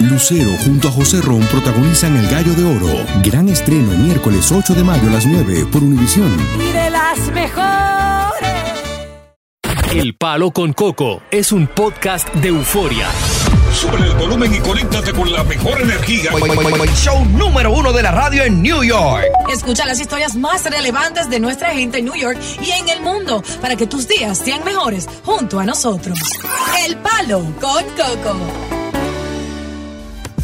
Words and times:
Lucero 0.00 0.50
junto 0.64 0.88
a 0.88 0.90
José 0.90 1.20
Ron 1.20 1.40
protagonizan 1.42 2.16
El 2.16 2.26
Gallo 2.28 2.52
de 2.54 2.64
Oro. 2.64 3.06
Gran 3.22 3.48
estreno 3.48 3.92
miércoles 3.92 4.50
8 4.50 4.74
de 4.74 4.82
mayo 4.82 5.08
a 5.08 5.12
las 5.12 5.24
9 5.24 5.66
por 5.70 5.82
Univisión. 5.84 6.34
Y 6.58 6.72
de 6.72 6.90
las 6.90 7.18
mejores. 7.32 8.50
El 9.92 10.16
Palo 10.16 10.50
con 10.50 10.72
Coco 10.72 11.22
es 11.30 11.52
un 11.52 11.68
podcast 11.68 12.28
de 12.34 12.48
euforia. 12.48 13.08
Sube 13.72 13.98
el 13.98 14.14
volumen 14.14 14.52
y 14.52 14.58
conéctate 14.58 15.12
con 15.12 15.32
la 15.32 15.44
mejor 15.44 15.80
energía. 15.80 16.32
Show 16.96 17.24
número 17.26 17.72
uno 17.72 17.92
de 17.92 18.02
la 18.02 18.10
radio 18.10 18.42
en 18.42 18.62
New 18.62 18.82
York. 18.82 19.24
Escucha 19.48 19.86
las 19.86 20.00
historias 20.00 20.34
más 20.34 20.64
relevantes 20.64 21.30
de 21.30 21.38
nuestra 21.38 21.70
gente 21.70 21.98
en 21.98 22.06
New 22.06 22.16
York 22.16 22.38
y 22.60 22.70
en 22.70 22.88
el 22.88 23.00
mundo 23.00 23.42
para 23.60 23.76
que 23.76 23.86
tus 23.86 24.08
días 24.08 24.38
sean 24.38 24.64
mejores 24.64 25.08
junto 25.24 25.60
a 25.60 25.64
nosotros. 25.64 26.18
El 26.84 26.96
Palo 26.96 27.44
con 27.60 27.84
Coco. 27.96 28.83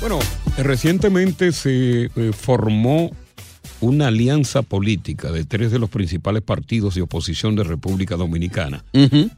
Bueno, 0.01 0.19
recientemente 0.57 1.53
se 1.53 2.05
eh, 2.05 2.33
formó 2.33 3.11
una 3.83 4.09
alianza 4.09 4.63
política 4.63 5.31
de 5.31 5.45
tres 5.45 5.71
de 5.71 5.79
los 5.79 5.91
principales 5.91 6.43
partidos 6.43 6.95
de 6.95 7.03
oposición 7.03 7.55
de 7.55 7.65
República 7.65 8.17
Dominicana. 8.17 8.83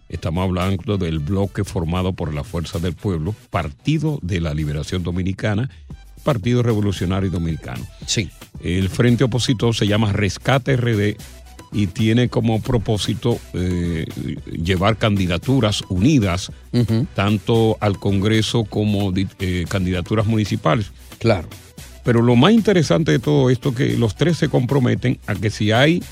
Estamos 0.09 0.45
hablando 0.45 0.99
del 0.99 1.19
bloque 1.19 1.65
formado 1.65 2.13
por 2.13 2.33
la 2.33 2.45
Fuerza 2.45 2.79
del 2.79 2.95
Pueblo, 2.95 3.35
Partido 3.51 4.21
de 4.23 4.41
la 4.41 4.55
Liberación 4.55 5.03
Dominicana, 5.03 5.69
Partido 6.23 6.63
Revolucionario 6.63 7.31
Dominicano. 7.31 7.85
Sí. 8.07 8.31
El 8.61 8.89
frente 8.89 9.25
opositor 9.25 9.75
se 9.75 9.89
llama 9.89 10.13
Rescate 10.13 10.77
RD 10.77 11.17
y 11.73 11.87
tiene 11.89 12.29
como 12.29 12.61
propósito 12.61 13.39
eh, 13.55 14.05
llevar 14.53 14.97
candidaturas 14.99 15.83
unidas, 15.89 16.51
tanto 17.15 17.77
al 17.81 17.99
Congreso 17.99 18.65
como 18.65 19.13
eh, 19.17 19.65
candidaturas 19.69 20.27
municipales. 20.27 20.91
Claro. 21.19 21.49
Pero 22.05 22.21
lo 22.21 22.37
más 22.37 22.53
interesante 22.53 23.13
de 23.13 23.19
todo 23.21 23.49
esto 23.49 23.71
es 23.71 23.75
que 23.77 23.97
los 23.97 24.15
tres 24.17 24.37
se 24.37 24.49
comprometen 24.49 25.19
a 25.27 25.35
que 25.35 25.51
si 25.51 25.71
hay 25.73 26.03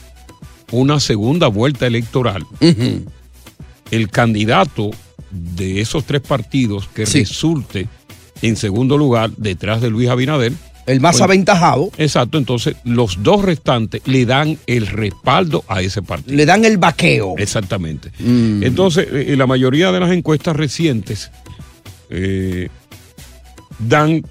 una 0.71 1.01
segunda 1.01 1.49
vuelta 1.49 1.87
electoral, 1.87 2.47
el 3.91 4.09
candidato 4.11 4.91
de 5.31 5.81
esos 5.81 6.05
tres 6.05 6.21
partidos 6.21 6.89
que 6.95 7.07
Sí. 7.07 7.21
resulte 7.21 7.89
en 8.43 8.57
segundo 8.57 8.97
lugar 8.97 9.31
detrás 9.37 9.81
de 9.81 9.91
Luis 9.91 10.09
Abinader, 10.09 10.53
El 10.87 11.01
más 11.01 11.17
Pues- 11.17 11.23
aventajado, 11.23 11.91
exacto, 11.99 12.39
entonces 12.39 12.75
los 12.85 13.23
dos 13.23 13.43
restantes 13.45 14.03
le 14.07 14.27
dan 14.27 14.59
el 14.67 14.87
respaldo 14.87 15.65
a 15.69 15.83
ese 15.83 16.03
partido. 16.03 16.37
le 16.37 16.47
dan 16.47 16.65
el 16.65 16.79
vaqueo. 16.79 17.35
Exactamente. 17.39 18.11
Mm. 18.19 18.63
Entonces, 18.65 19.07
eh, 19.13 19.35
la 19.37 19.47
mayoría 19.47 19.93
de 19.93 20.01
las 20.01 20.11
encuestas 20.11 20.57
recientes 20.57 21.31
eh, 22.11 22.69
dan 23.79 24.23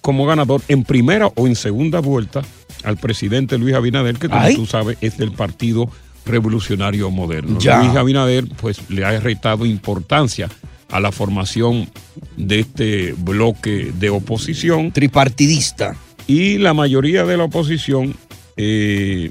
como 0.00 0.26
ganador 0.26 0.62
en 0.68 0.84
primera 0.84 1.26
o 1.34 1.46
en 1.46 1.54
segunda 1.56 2.00
vuelta 2.00 2.42
al 2.84 2.96
presidente 2.96 3.58
Luis 3.58 3.74
Abinader, 3.74 4.16
que 4.18 4.28
como 4.28 4.40
Ay. 4.40 4.56
tú 4.56 4.66
sabes 4.66 4.96
es 5.00 5.18
del 5.18 5.32
Partido 5.32 5.88
Revolucionario 6.24 7.10
Moderno. 7.10 7.58
Ya. 7.58 7.82
Luis 7.82 7.96
Abinader 7.96 8.46
pues 8.60 8.78
le 8.90 9.04
ha 9.04 9.18
restado 9.20 9.66
importancia 9.66 10.48
a 10.90 11.00
la 11.00 11.12
formación 11.12 11.88
de 12.36 12.60
este 12.60 13.12
bloque 13.12 13.92
de 13.98 14.10
oposición 14.10 14.92
Tripartidista. 14.92 15.96
y 16.26 16.58
la 16.58 16.74
mayoría 16.74 17.24
de 17.24 17.36
la 17.36 17.44
oposición 17.44 18.14
eh, 18.56 19.30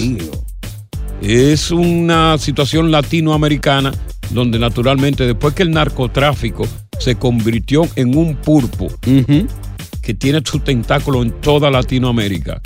Es 1.21 1.71
una 1.71 2.37
situación 2.37 2.89
latinoamericana 2.89 3.91
donde 4.29 4.59
naturalmente 4.59 5.25
después 5.25 5.55
que 5.55 5.63
el 5.63 5.71
narcotráfico 5.71 6.65
se 6.99 7.15
convirtió 7.15 7.85
en 7.97 8.15
un 8.15 8.37
pulpo 8.37 8.87
que 10.01 10.13
tiene 10.13 10.39
su 10.45 10.59
tentáculo 10.59 11.21
en 11.21 11.31
toda 11.41 11.69
Latinoamérica, 11.69 12.61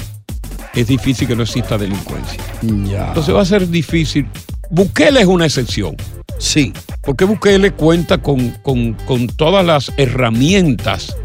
es 0.76 0.88
difícil 0.88 1.28
que 1.28 1.36
no 1.36 1.44
exista 1.44 1.78
delincuencia. 1.78 2.40
Ya. 2.86 3.08
Entonces 3.10 3.34
va 3.36 3.42
a 3.42 3.46
ser 3.46 3.68
difícil. 3.68 4.28
Bukele 4.70 5.22
es 5.22 5.26
una 5.28 5.46
excepción, 5.46 5.96
sí. 6.38 6.74
porque 7.02 7.26
Bukele 7.26 7.72
cuenta 7.72 8.20
con, 8.20 8.52
con- 8.62 8.94
con 9.06 9.28
todas 9.28 9.66
las 9.66 9.92
herramientas 9.98 11.16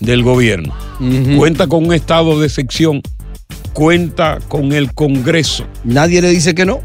del 0.00 0.22
gobierno. 0.22 0.74
Cuenta 1.36 1.66
con 1.66 1.86
un 1.86 1.92
estado 1.92 2.40
de 2.40 2.48
sección, 2.48 3.02
cuenta 3.72 4.38
con 4.48 4.72
el 4.72 4.94
Congreso. 4.94 5.66
Nadie 5.84 6.22
le 6.22 6.30
dice 6.30 6.54
que 6.54 6.64
no. 6.64 6.80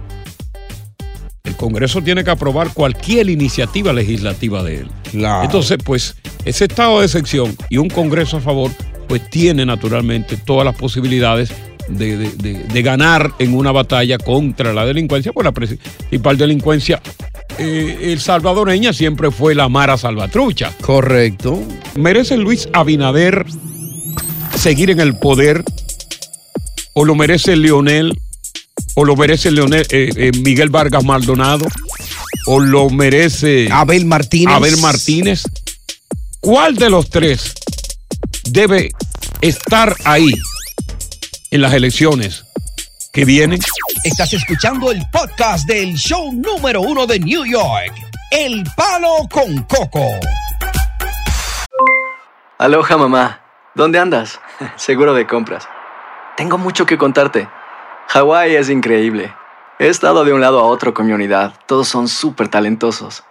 El 1.43 1.55
Congreso 1.55 2.01
tiene 2.01 2.23
que 2.23 2.29
aprobar 2.31 2.73
cualquier 2.73 3.29
iniciativa 3.29 3.93
legislativa 3.93 4.61
de 4.63 4.79
él. 4.81 4.91
Claro. 5.11 5.43
Entonces, 5.45 5.77
pues, 5.83 6.15
ese 6.45 6.65
estado 6.65 7.01
de 7.01 7.07
sección 7.07 7.55
y 7.69 7.77
un 7.77 7.89
Congreso 7.89 8.37
a 8.37 8.41
favor, 8.41 8.71
pues 9.07 9.27
tiene 9.29 9.65
naturalmente 9.65 10.37
todas 10.37 10.65
las 10.65 10.75
posibilidades 10.75 11.51
de, 11.89 12.17
de- 12.17 12.31
de- 12.35 12.63
de 12.63 12.81
ganar 12.81 13.33
en 13.39 13.53
una 13.55 13.71
batalla 13.71 14.17
contra 14.17 14.73
la 14.73 14.85
delincuencia, 14.85 15.31
pues 15.33 15.43
la 15.45 15.51
principal 15.51 16.37
delincuencia, 16.37 17.01
eh, 17.57 17.97
el 18.11 18.19
salvadoreña 18.19 18.93
siempre 18.93 19.31
fue 19.31 19.55
la 19.55 19.67
Mara 19.69 19.97
Salvatrucha. 19.97 20.71
Correcto. 20.81 21.61
¿Merece 21.95 22.37
Luis 22.37 22.69
Abinader 22.73 23.45
seguir 24.55 24.89
en 24.91 24.99
el 24.99 25.17
poder? 25.17 25.63
¿O 26.93 27.05
lo 27.05 27.15
merece 27.15 27.55
Leonel? 27.55 28.17
¿O 28.95 29.05
lo 29.05 29.15
merece 29.15 29.51
Leonel, 29.51 29.85
eh, 29.91 30.09
eh, 30.15 30.31
Miguel 30.43 30.69
Vargas 30.69 31.03
Maldonado? 31.03 31.65
¿O 32.47 32.59
lo 32.59 32.89
merece 32.89 33.69
Abel 33.71 34.05
Martínez. 34.05 34.55
Abel 34.55 34.77
Martínez? 34.77 35.43
¿Cuál 36.39 36.75
de 36.75 36.89
los 36.89 37.09
tres 37.09 37.53
debe 38.45 38.91
estar 39.41 39.95
ahí 40.05 40.33
en 41.51 41.61
las 41.61 41.73
elecciones 41.73 42.45
que 43.11 43.25
vienen? 43.25 43.59
Estás 44.03 44.33
escuchando 44.33 44.91
el 44.91 45.01
podcast 45.11 45.67
del 45.67 45.95
show 45.95 46.31
número 46.31 46.81
uno 46.81 47.07
de 47.07 47.19
New 47.19 47.45
York. 47.45 47.93
El 48.31 48.63
Palo 48.75 49.27
con 49.31 49.63
Coco. 49.63 50.05
Aloha 52.59 52.97
mamá, 52.97 53.41
¿dónde 53.73 53.99
andas? 53.99 54.39
Seguro 54.75 55.13
de 55.13 55.25
compras. 55.25 55.67
Tengo 56.37 56.57
mucho 56.57 56.85
que 56.85 56.97
contarte. 56.97 57.49
Hawái 58.09 58.55
es 58.55 58.69
increíble. 58.69 59.33
He 59.79 59.87
estado 59.87 60.25
de 60.25 60.33
un 60.33 60.41
lado 60.41 60.59
a 60.59 60.63
otro 60.63 60.93
con 60.93 61.07
mi 61.07 61.13
unidad. 61.13 61.53
Todos 61.65 61.87
son 61.87 62.07
súper 62.07 62.49
talentosos. 62.49 63.23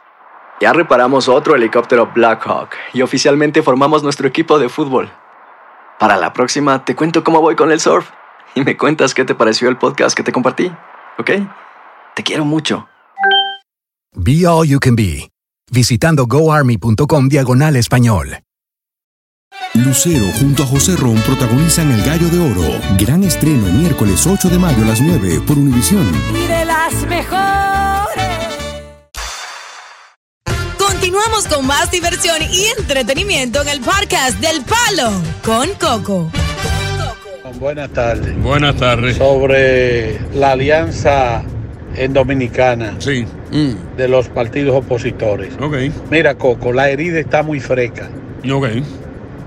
Ya 0.61 0.73
reparamos 0.73 1.29
otro 1.29 1.55
helicóptero 1.55 2.11
Blackhawk 2.13 2.71
y 2.93 3.03
oficialmente 3.03 3.63
formamos 3.63 4.03
nuestro 4.03 4.27
equipo 4.27 4.59
de 4.59 4.69
fútbol. 4.69 5.11
Para 5.99 6.17
la 6.17 6.33
próxima 6.33 6.85
te 6.85 6.95
cuento 6.95 7.25
cómo 7.25 7.41
voy 7.41 7.57
con 7.57 7.73
el 7.73 7.81
surf 7.81 8.09
y 8.55 8.63
me 8.63 8.77
cuentas 8.77 9.15
qué 9.15 9.25
te 9.25 9.35
pareció 9.35 9.69
el 9.69 9.79
podcast 9.79 10.17
que 10.17 10.23
te 10.23 10.33
compartí, 10.33 10.71
¿ok? 11.19 11.31
Te 12.15 12.23
quiero 12.23 12.45
mucho. 12.45 12.89
Be 14.15 14.47
All 14.47 14.67
You 14.67 14.79
Can 14.79 14.95
Be, 14.97 15.31
visitando 15.71 16.27
goarmy.com 16.27 17.29
diagonal 17.29 17.77
español. 17.77 18.39
Lucero 19.75 20.27
junto 20.39 20.63
a 20.63 20.67
José 20.67 20.97
Ron 20.97 21.17
protagonizan 21.23 21.91
El 21.91 22.03
Gallo 22.05 22.29
de 22.29 22.39
Oro. 22.39 22.81
Gran 22.99 23.25
estreno 23.25 23.67
miércoles 23.73 24.27
8 24.27 24.49
de 24.49 24.59
mayo 24.59 24.83
a 24.85 24.87
las 24.87 25.01
9 25.01 25.43
por 25.47 25.59
Univisión. 25.59 26.07
Y 26.33 26.47
de 26.47 26.65
las 26.65 26.95
mejores. 27.07 27.88
Continuamos 31.11 31.49
con 31.49 31.67
más 31.67 31.91
diversión 31.91 32.37
y 32.53 32.67
entretenimiento 32.79 33.63
en 33.63 33.69
el 33.69 33.81
podcast 33.81 34.39
del 34.41 34.61
Palo 34.63 35.11
con 35.43 35.71
Coco. 35.81 36.31
Buenas 37.59 37.89
tardes. 37.95 38.39
Buenas 38.43 38.77
tardes. 38.77 39.17
Sobre 39.17 40.19
la 40.35 40.51
alianza 40.51 41.43
en 41.97 42.13
Dominicana 42.13 42.97
Sí, 42.99 43.25
de 43.97 44.07
los 44.07 44.29
partidos 44.29 44.77
opositores. 44.77 45.55
ok, 45.59 45.77
Mira, 46.11 46.35
Coco, 46.35 46.75
la 46.75 46.91
herida 46.91 47.19
está 47.21 47.43
muy 47.43 47.59
fresca. 47.59 48.11
ok. 48.53 48.67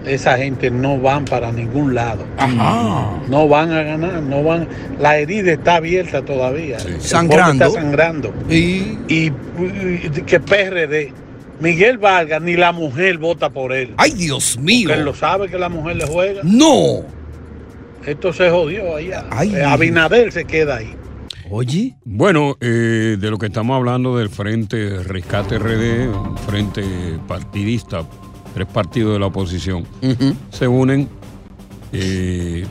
Esa 0.07 0.37
gente 0.39 0.71
no 0.71 0.97
van 0.99 1.25
para 1.25 1.51
ningún 1.51 1.93
lado. 1.93 2.25
Ajá. 2.39 3.19
No 3.29 3.47
van 3.47 3.71
a 3.71 3.83
ganar, 3.83 4.13
no 4.23 4.41
van. 4.43 4.67
La 4.99 5.17
herida 5.19 5.51
está 5.51 5.75
abierta 5.75 6.23
todavía. 6.25 6.77
El 6.77 6.83
pueblo 6.85 7.01
Sangrando. 7.03 7.65
Está 7.67 7.79
sangrando. 7.81 8.33
Y 8.49 8.97
Y, 9.07 9.31
y 9.67 10.09
que 10.25 10.39
PRD, 10.39 11.13
Miguel 11.61 11.97
Vargas, 11.99 12.41
ni 12.41 12.55
la 12.55 12.71
mujer 12.71 13.17
vota 13.19 13.49
por 13.51 13.71
él. 13.71 13.93
ay 13.97 14.11
Dios 14.11 14.57
mío. 14.57 14.89
Porque 14.89 14.99
él 14.99 15.05
lo 15.05 15.13
sabe 15.13 15.47
que 15.47 15.57
la 15.59 15.69
mujer 15.69 15.95
le 15.95 16.05
juega. 16.07 16.41
No. 16.43 17.01
Esto 18.05 18.33
se 18.33 18.49
jodió 18.49 18.95
allá. 18.95 19.25
Ay. 19.29 19.55
Eh, 19.55 19.63
Abinader 19.63 20.31
se 20.31 20.45
queda 20.45 20.77
ahí. 20.77 20.95
Oye. 21.51 21.95
Bueno, 22.03 22.57
eh, 22.61 23.17
de 23.19 23.29
lo 23.29 23.37
que 23.37 23.45
estamos 23.45 23.75
hablando 23.75 24.17
del 24.17 24.29
Frente 24.29 25.03
Rescate 25.03 25.59
RD, 25.59 26.09
un 26.09 26.37
frente 26.37 26.83
partidista, 27.27 28.03
tres 28.53 28.67
partidos 28.67 29.13
de 29.13 29.19
la 29.19 29.27
oposición, 29.27 29.85
se 30.49 30.67
unen 30.67 31.09
eh, 31.93 32.65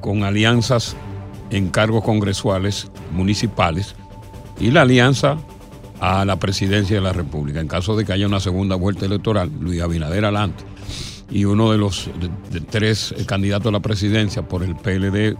con 0.00 0.22
alianzas 0.22 0.96
en 1.50 1.68
cargos 1.68 2.04
congresuales, 2.04 2.90
municipales, 3.12 3.94
y 4.58 4.70
la 4.70 4.82
alianza 4.82 5.36
a 6.06 6.24
la 6.24 6.38
presidencia 6.38 6.96
de 6.96 7.02
la 7.02 7.12
República. 7.12 7.60
En 7.60 7.68
caso 7.68 7.96
de 7.96 8.04
que 8.04 8.12
haya 8.12 8.26
una 8.26 8.40
segunda 8.40 8.76
vuelta 8.76 9.06
electoral, 9.06 9.50
Luis 9.60 9.80
Abinader 9.80 10.24
adelante. 10.24 10.64
Y 11.30 11.44
uno 11.46 11.72
de 11.72 11.78
los 11.78 12.10
de- 12.20 12.58
de 12.60 12.64
tres 12.64 13.14
eh, 13.16 13.24
candidatos 13.24 13.68
a 13.68 13.72
la 13.72 13.80
presidencia 13.80 14.42
por 14.46 14.62
el 14.62 14.76
PLD, 14.76 15.36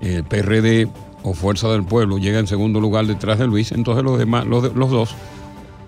el 0.00 0.24
PRD 0.24 0.88
o 1.22 1.34
Fuerza 1.34 1.68
del 1.68 1.84
Pueblo 1.84 2.18
llega 2.18 2.38
en 2.38 2.46
segundo 2.46 2.80
lugar 2.80 3.06
detrás 3.06 3.38
de 3.38 3.46
Luis, 3.46 3.72
entonces 3.72 4.04
los 4.04 4.18
demás, 4.18 4.46
los, 4.46 4.62
de- 4.62 4.72
los 4.74 4.90
dos 4.90 5.14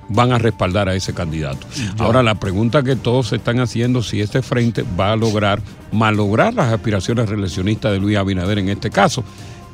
van 0.09 0.33
a 0.33 0.39
respaldar 0.39 0.89
a 0.89 0.95
ese 0.95 1.13
candidato. 1.15 1.67
Ahora 1.99 2.23
la 2.23 2.35
pregunta 2.35 2.83
que 2.83 2.97
todos 2.97 3.29
se 3.29 3.37
están 3.37 3.61
haciendo 3.61 4.03
si 4.03 4.21
este 4.21 4.43
frente 4.43 4.85
va 4.99 5.13
a 5.13 5.17
lograr 5.17 5.61
malograr 5.93 6.55
las 6.55 6.73
aspiraciones 6.73 7.29
reeleccionistas 7.29 7.93
de 7.93 8.01
Luis 8.01 8.17
Abinader 8.17 8.59
en 8.59 8.71
este 8.71 8.91
caso, 8.91 9.23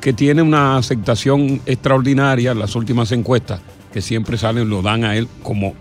que 0.00 0.12
tiene 0.12 0.42
una 0.42 0.76
aceptación 0.76 1.60
extraordinaria 1.64 2.50
en 2.50 2.58
las 2.58 2.74
últimas 2.76 3.10
encuestas 3.12 3.60
que 3.94 4.02
siempre 4.02 4.36
salen 4.36 4.68
lo 4.68 4.82
dan 4.82 5.04
a 5.04 5.14
él 5.16 5.28
como 5.44 5.72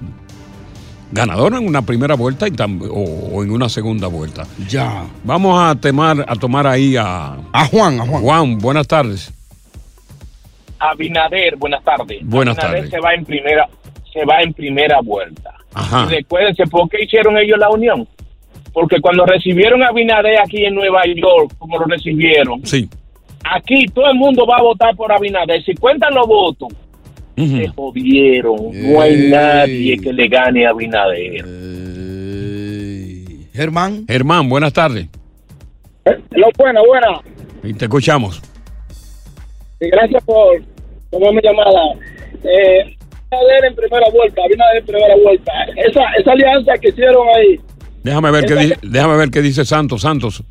ganador 1.11 1.55
en 1.55 1.67
una 1.67 1.81
primera 1.81 2.13
vuelta 2.15 2.47
y 2.47 2.51
tam- 2.51 2.87
o, 2.89 3.35
o 3.35 3.43
en 3.43 3.49
una 3.51 3.67
segunda 3.69 4.07
vuelta. 4.07 4.43
Ya. 4.69 5.03
Vamos 5.23 5.59
a 5.59 5.73
temar, 5.75 6.23
a 6.27 6.35
tomar 6.35 6.67
ahí 6.67 6.95
a 6.95 7.35
A 7.51 7.65
Juan, 7.65 7.99
a 7.99 8.05
Juan. 8.05 8.21
Juan. 8.21 8.57
Buenas 8.59 8.87
tardes. 8.87 9.33
Abinader, 10.79 11.55
buenas 11.57 11.83
tardes. 11.83 12.19
Buenas 12.23 12.57
Abinader 12.57 12.89
tardes. 12.89 12.91
se 12.91 12.99
va 12.99 13.13
en 13.13 13.25
primera, 13.25 13.67
se 14.11 14.25
va 14.25 14.41
en 14.41 14.53
primera 14.53 14.99
vuelta. 15.01 15.51
Ajá. 15.73 16.05
Y 16.07 16.15
recuérdense 16.17 16.65
por 16.67 16.89
qué 16.89 17.03
hicieron 17.03 17.37
ellos 17.37 17.57
la 17.57 17.69
unión. 17.69 18.07
Porque 18.73 18.99
cuando 19.01 19.25
recibieron 19.25 19.81
a 19.83 19.87
Abinader 19.87 20.39
aquí 20.39 20.65
en 20.65 20.75
Nueva 20.75 21.01
York, 21.05 21.53
como 21.57 21.77
lo 21.79 21.85
recibieron, 21.85 22.65
Sí. 22.65 22.89
aquí 23.43 23.85
todo 23.87 24.07
el 24.09 24.15
mundo 24.17 24.45
va 24.45 24.57
a 24.57 24.61
votar 24.61 24.95
por 24.95 25.11
Abinader. 25.11 25.63
Si 25.63 25.73
cuentan 25.75 26.13
los 26.13 26.27
votos, 26.27 26.69
se 27.35 27.67
jodieron. 27.69 28.55
No 28.73 29.01
hay 29.01 29.13
Ey. 29.13 29.29
nadie 29.31 29.97
que 29.99 30.13
le 30.13 30.27
gane 30.27 30.65
a 30.65 30.69
Abinader. 30.71 31.43
Eh, 31.45 33.25
Germán. 33.53 34.05
Germán, 34.07 34.49
buenas 34.49 34.73
tardes. 34.73 35.07
Lo 36.31 36.47
buena, 36.57 36.81
buena. 36.85 37.07
Y 37.63 37.73
te 37.73 37.85
escuchamos. 37.85 38.41
Gracias 39.79 40.23
por 40.23 40.61
tomarme 41.11 41.41
llamada. 41.43 41.81
Eh, 42.43 42.95
Abinader 43.31 43.65
en 43.65 43.75
primera 43.75 44.05
vuelta, 44.13 44.41
Abinader 44.43 44.77
en 44.77 44.85
primera 44.85 45.15
vuelta. 45.23 45.51
Esa, 45.75 46.01
esa 46.19 46.31
alianza 46.31 46.73
que 46.81 46.89
hicieron 46.89 47.27
ahí, 47.35 47.59
Déjame 48.03 48.31
ver 48.31 48.45
qué 48.45 48.55
dice, 48.55 48.77
déjame 48.81 49.15
ver 49.15 49.29
qué 49.31 49.41
dice 49.41 49.63
Santos. 49.63 50.01
Santos. 50.01 50.43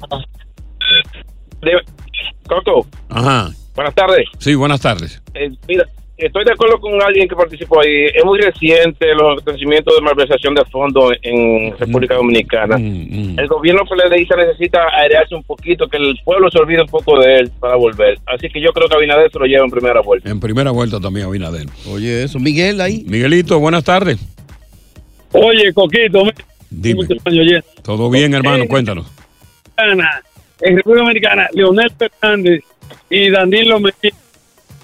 Coco, 2.49 2.87
Ajá. 3.11 3.51
buenas 3.75 3.95
tardes. 3.95 4.25
Sí, 4.39 4.55
buenas 4.55 4.81
tardes. 4.81 5.23
Eh, 5.35 5.51
mira, 5.69 5.85
estoy 6.27 6.45
de 6.45 6.53
acuerdo 6.53 6.81
con 6.81 7.01
alguien 7.03 7.29
que 7.29 7.35
participó 7.35 7.81
ahí. 7.81 8.07
Es 8.15 8.25
muy 8.25 8.39
reciente 8.41 9.15
los 9.15 9.41
acontecimientos 9.41 9.95
de 9.95 10.03
malversación 10.03 10.55
de 10.55 10.65
fondos 10.67 11.13
en 11.23 11.77
República 11.77 12.15
Dominicana. 12.15 12.79
Mm, 12.79 13.35
mm. 13.35 13.39
El 13.39 13.49
gobierno 13.49 13.83
PLDista 13.85 14.37
necesita 14.37 14.81
airearse 14.95 15.35
un 15.35 15.43
poquito, 15.43 15.89
que 15.89 15.97
el 15.97 16.19
pueblo 16.25 16.51
se 16.51 16.59
olvide 16.59 16.83
un 16.83 16.89
poco 16.89 17.19
de 17.19 17.39
él 17.39 17.51
para 17.59 17.77
volver. 17.77 18.19
Así 18.27 18.49
que 18.49 18.61
yo 18.61 18.73
creo 18.73 18.89
que 18.89 18.95
Abinader 18.95 19.31
se 19.31 19.39
lo 19.39 19.47
lleva 19.47 19.65
en 19.65 19.71
primera 19.71 20.01
vuelta. 20.01 20.31
En 20.31 20.41
primera 20.41 20.71
vuelta 20.71 21.01
también 21.01 21.27
Abinader. 21.27 21.67
Oye, 21.91 22.23
eso. 22.23 22.39
Miguel 22.39 22.81
ahí. 22.81 23.05
Miguelito, 23.07 23.59
buenas 23.59 23.85
tardes. 23.85 24.19
Oye, 25.33 25.73
Coquito, 25.73 26.25
Dime. 26.71 27.07
¿Todo 27.83 28.11
bien, 28.11 28.33
hermano? 28.33 28.67
Cuéntanos. 28.67 29.07
En 29.77 30.77
República 30.77 31.03
Dominicana, 31.03 31.49
Leonel 31.53 31.91
Fernández 31.91 32.63
y 33.11 33.31
Danilo 33.31 33.81
Medina 33.81 34.17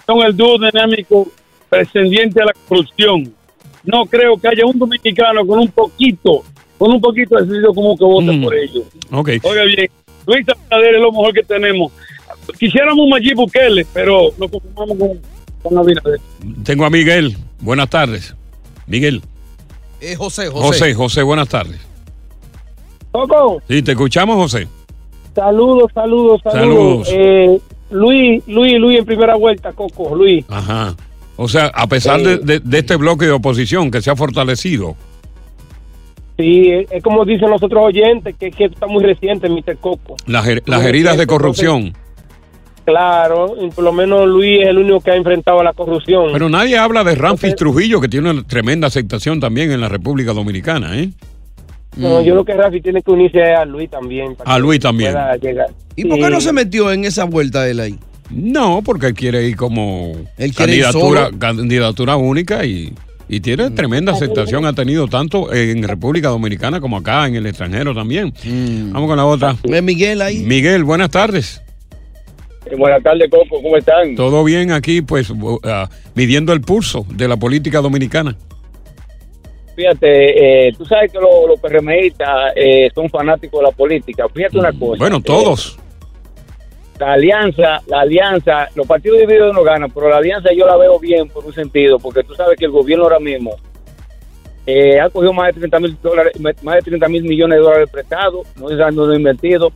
son 0.08 0.22
el 0.22 0.34
dúo 0.34 0.58
dinámico 0.58 1.30
pretendiente 1.68 2.42
a 2.42 2.46
la 2.46 2.52
corrupción. 2.68 3.32
No 3.84 4.04
creo 4.06 4.36
que 4.36 4.48
haya 4.48 4.66
un 4.66 4.78
dominicano 4.78 5.46
con 5.46 5.58
un 5.60 5.68
poquito, 5.68 6.42
con 6.78 6.92
un 6.92 7.00
poquito 7.00 7.36
de 7.36 7.42
sentido 7.46 7.72
común 7.74 7.96
que 7.96 8.04
vote 8.04 8.32
Mm. 8.32 8.42
por 8.44 8.54
ellos. 8.54 8.84
Ok. 9.12 9.28
Oiga 9.42 9.64
bien, 9.64 9.88
Luis 10.26 10.46
Abinader 10.48 10.94
es 10.96 11.00
lo 11.00 11.12
mejor 11.12 11.32
que 11.32 11.42
tenemos. 11.42 11.92
Quisiéramos 12.58 12.98
un 13.04 13.10
Mayib 13.10 13.36
Bukele, 13.36 13.86
pero 13.92 14.30
nos 14.38 14.50
conformamos 14.50 14.98
con, 14.98 15.20
con 15.62 15.78
Abinader. 15.78 16.20
Tengo 16.64 16.84
a 16.84 16.90
Miguel. 16.90 17.36
Buenas 17.60 17.88
tardes. 17.90 18.34
Miguel. 18.86 19.22
Eh, 20.00 20.14
José, 20.16 20.46
José. 20.48 20.66
José, 20.66 20.94
José, 20.94 21.22
buenas 21.22 21.48
tardes. 21.48 21.80
Coco, 23.12 23.60
Sí, 23.68 23.82
te 23.82 23.92
escuchamos, 23.92 24.36
José. 24.36 24.68
saludos, 25.34 25.90
saludos, 25.94 26.40
Saludos. 26.42 27.08
saludos. 27.08 27.08
Eh, 27.12 27.60
Luis, 27.90 28.42
Luis, 28.46 28.74
Luis 28.78 28.98
en 28.98 29.04
primera 29.06 29.34
vuelta, 29.36 29.72
Coco, 29.72 30.14
Luis. 30.14 30.44
Ajá. 30.48 30.94
O 31.40 31.48
sea, 31.48 31.66
a 31.72 31.86
pesar 31.86 32.20
de, 32.20 32.36
de- 32.38 32.60
de 32.60 32.78
este 32.78 32.96
bloque 32.96 33.24
de 33.24 33.30
oposición 33.32 33.90
que 33.90 34.02
se 34.02 34.10
ha 34.10 34.16
fortalecido. 34.16 34.96
Sí, 36.36 36.70
es 36.90 37.02
como 37.02 37.24
dicen 37.24 37.50
los 37.50 37.62
otros 37.62 37.82
oyentes, 37.84 38.34
que, 38.38 38.50
que 38.50 38.66
está 38.66 38.86
muy 38.86 39.02
reciente, 39.02 39.48
Mr. 39.48 39.76
Coco. 39.78 40.16
Las, 40.26 40.46
her- 40.46 40.62
las 40.66 40.84
heridas 40.84 41.16
de 41.16 41.26
corrupción. 41.26 41.94
Claro, 42.84 43.54
y 43.60 43.68
por 43.70 43.84
lo 43.84 43.92
menos 43.92 44.26
Luis 44.26 44.62
es 44.62 44.68
el 44.68 44.78
único 44.78 45.00
que 45.00 45.10
ha 45.10 45.16
enfrentado 45.16 45.60
a 45.60 45.64
la 45.64 45.72
corrupción. 45.74 46.30
Pero 46.32 46.48
nadie 46.48 46.78
habla 46.78 47.04
de 47.04 47.14
Ramfis 47.14 47.54
Trujillo, 47.54 48.00
que 48.00 48.08
tiene 48.08 48.30
una 48.30 48.42
tremenda 48.44 48.86
aceptación 48.86 49.40
también 49.40 49.70
en 49.72 49.80
la 49.80 49.88
República 49.88 50.32
Dominicana, 50.32 50.98
¿eh? 50.98 51.10
No, 51.96 52.22
yo 52.22 52.32
creo 52.34 52.44
que 52.44 52.54
Rafi 52.54 52.80
tiene 52.80 53.02
que 53.02 53.10
unirse 53.10 53.42
a 53.42 53.64
Luis 53.64 53.90
también. 53.90 54.36
para 54.36 54.54
A 54.54 54.58
Luis 54.58 54.78
también. 54.80 55.12
pueda 55.12 55.36
llegar. 55.36 55.66
¿Y 55.96 56.04
por 56.04 56.18
qué 56.18 56.30
no 56.30 56.40
se 56.40 56.52
metió 56.52 56.92
en 56.92 57.04
esa 57.04 57.24
vuelta 57.24 57.68
él 57.68 57.80
ahí? 57.80 57.98
No, 58.30 58.82
porque 58.82 59.06
él 59.06 59.14
quiere 59.14 59.46
ir 59.48 59.56
como 59.56 60.12
Él 60.36 60.54
quiere 60.54 60.76
ir 60.76 60.84
candidatura, 61.38 62.16
única 62.16 62.64
y, 62.64 62.92
y 63.28 63.38
Mm. 63.38 63.42
tiene 63.42 63.70
tremenda 63.70 64.12
aceptación. 64.12 64.64
Ha 64.66 64.72
tenido 64.74 65.06
tanto 65.08 65.52
en 65.52 65.82
República 65.82 66.28
Dominicana 66.28 66.80
como 66.80 66.96
acá, 66.98 67.26
en 67.26 67.36
el 67.36 67.46
extranjero 67.46 67.94
también. 67.94 68.32
Vamos 68.92 69.08
con 69.08 69.16
la 69.16 69.24
otra. 69.26 69.56
Eh, 69.64 69.82
Miguel 69.82 70.20
ahí. 70.22 70.38
Miguel, 70.40 70.84
buenas 70.84 71.10
tardes. 71.10 71.62
buenas 72.76 73.02
tardes, 73.02 73.30
Coco. 73.30 73.62
¿Cómo 73.62 73.76
están? 73.78 74.14
Todo 74.14 74.44
bien 74.44 74.72
aquí, 74.72 75.00
pues, 75.00 75.30
bu- 75.32 75.58
ah, 75.64 75.88
midiendo 76.14 76.52
el 76.52 76.60
pulso 76.60 77.06
de 77.08 77.26
la 77.28 77.36
política 77.38 77.80
dominicana. 77.80 78.36
fíjate, 79.74 80.66
eh, 80.68 80.72
tú 80.76 80.84
sabes 80.84 81.10
que 81.12 81.18
los, 81.18 81.48
los 81.48 81.60
PRMistas 81.60 82.52
eh, 82.56 82.90
son 82.94 83.08
fanáticos 83.08 83.60
de 83.60 83.66
la 83.66 83.70
política. 83.72 84.24
Fíjate 84.34 84.58
una 84.58 84.72
cosa. 84.72 84.98
Bueno, 84.98 85.20
todos. 85.20 85.78
La 86.98 87.12
alianza, 87.12 87.80
la 87.86 88.00
alianza, 88.00 88.68
los 88.74 88.86
partidos 88.86 89.18
divididos 89.18 89.54
no 89.54 89.62
ganan, 89.62 89.90
pero 89.90 90.08
la 90.08 90.16
alianza 90.16 90.50
yo 90.52 90.66
la 90.66 90.76
veo 90.76 90.98
bien 90.98 91.28
por 91.28 91.44
un 91.44 91.52
sentido, 91.52 91.98
porque 91.98 92.22
tú 92.24 92.34
sabes 92.34 92.56
que 92.58 92.64
el 92.64 92.70
gobierno 92.70 93.04
ahora 93.04 93.20
mismo 93.20 93.56
eh, 94.66 95.00
ha 95.00 95.08
cogido 95.08 95.32
más 95.32 95.54
de 95.54 95.60
30 95.60 95.80
mil 95.80 95.96
dólares, 96.02 96.32
más 96.40 96.74
de 96.74 96.82
30 96.82 97.08
mil 97.08 97.22
millones 97.22 97.58
de 97.58 97.62
dólares 97.62 97.88
prestados, 97.90 98.46
no 98.56 98.68
se 98.68 98.82
han 98.82 98.94
invertido. 99.14 99.72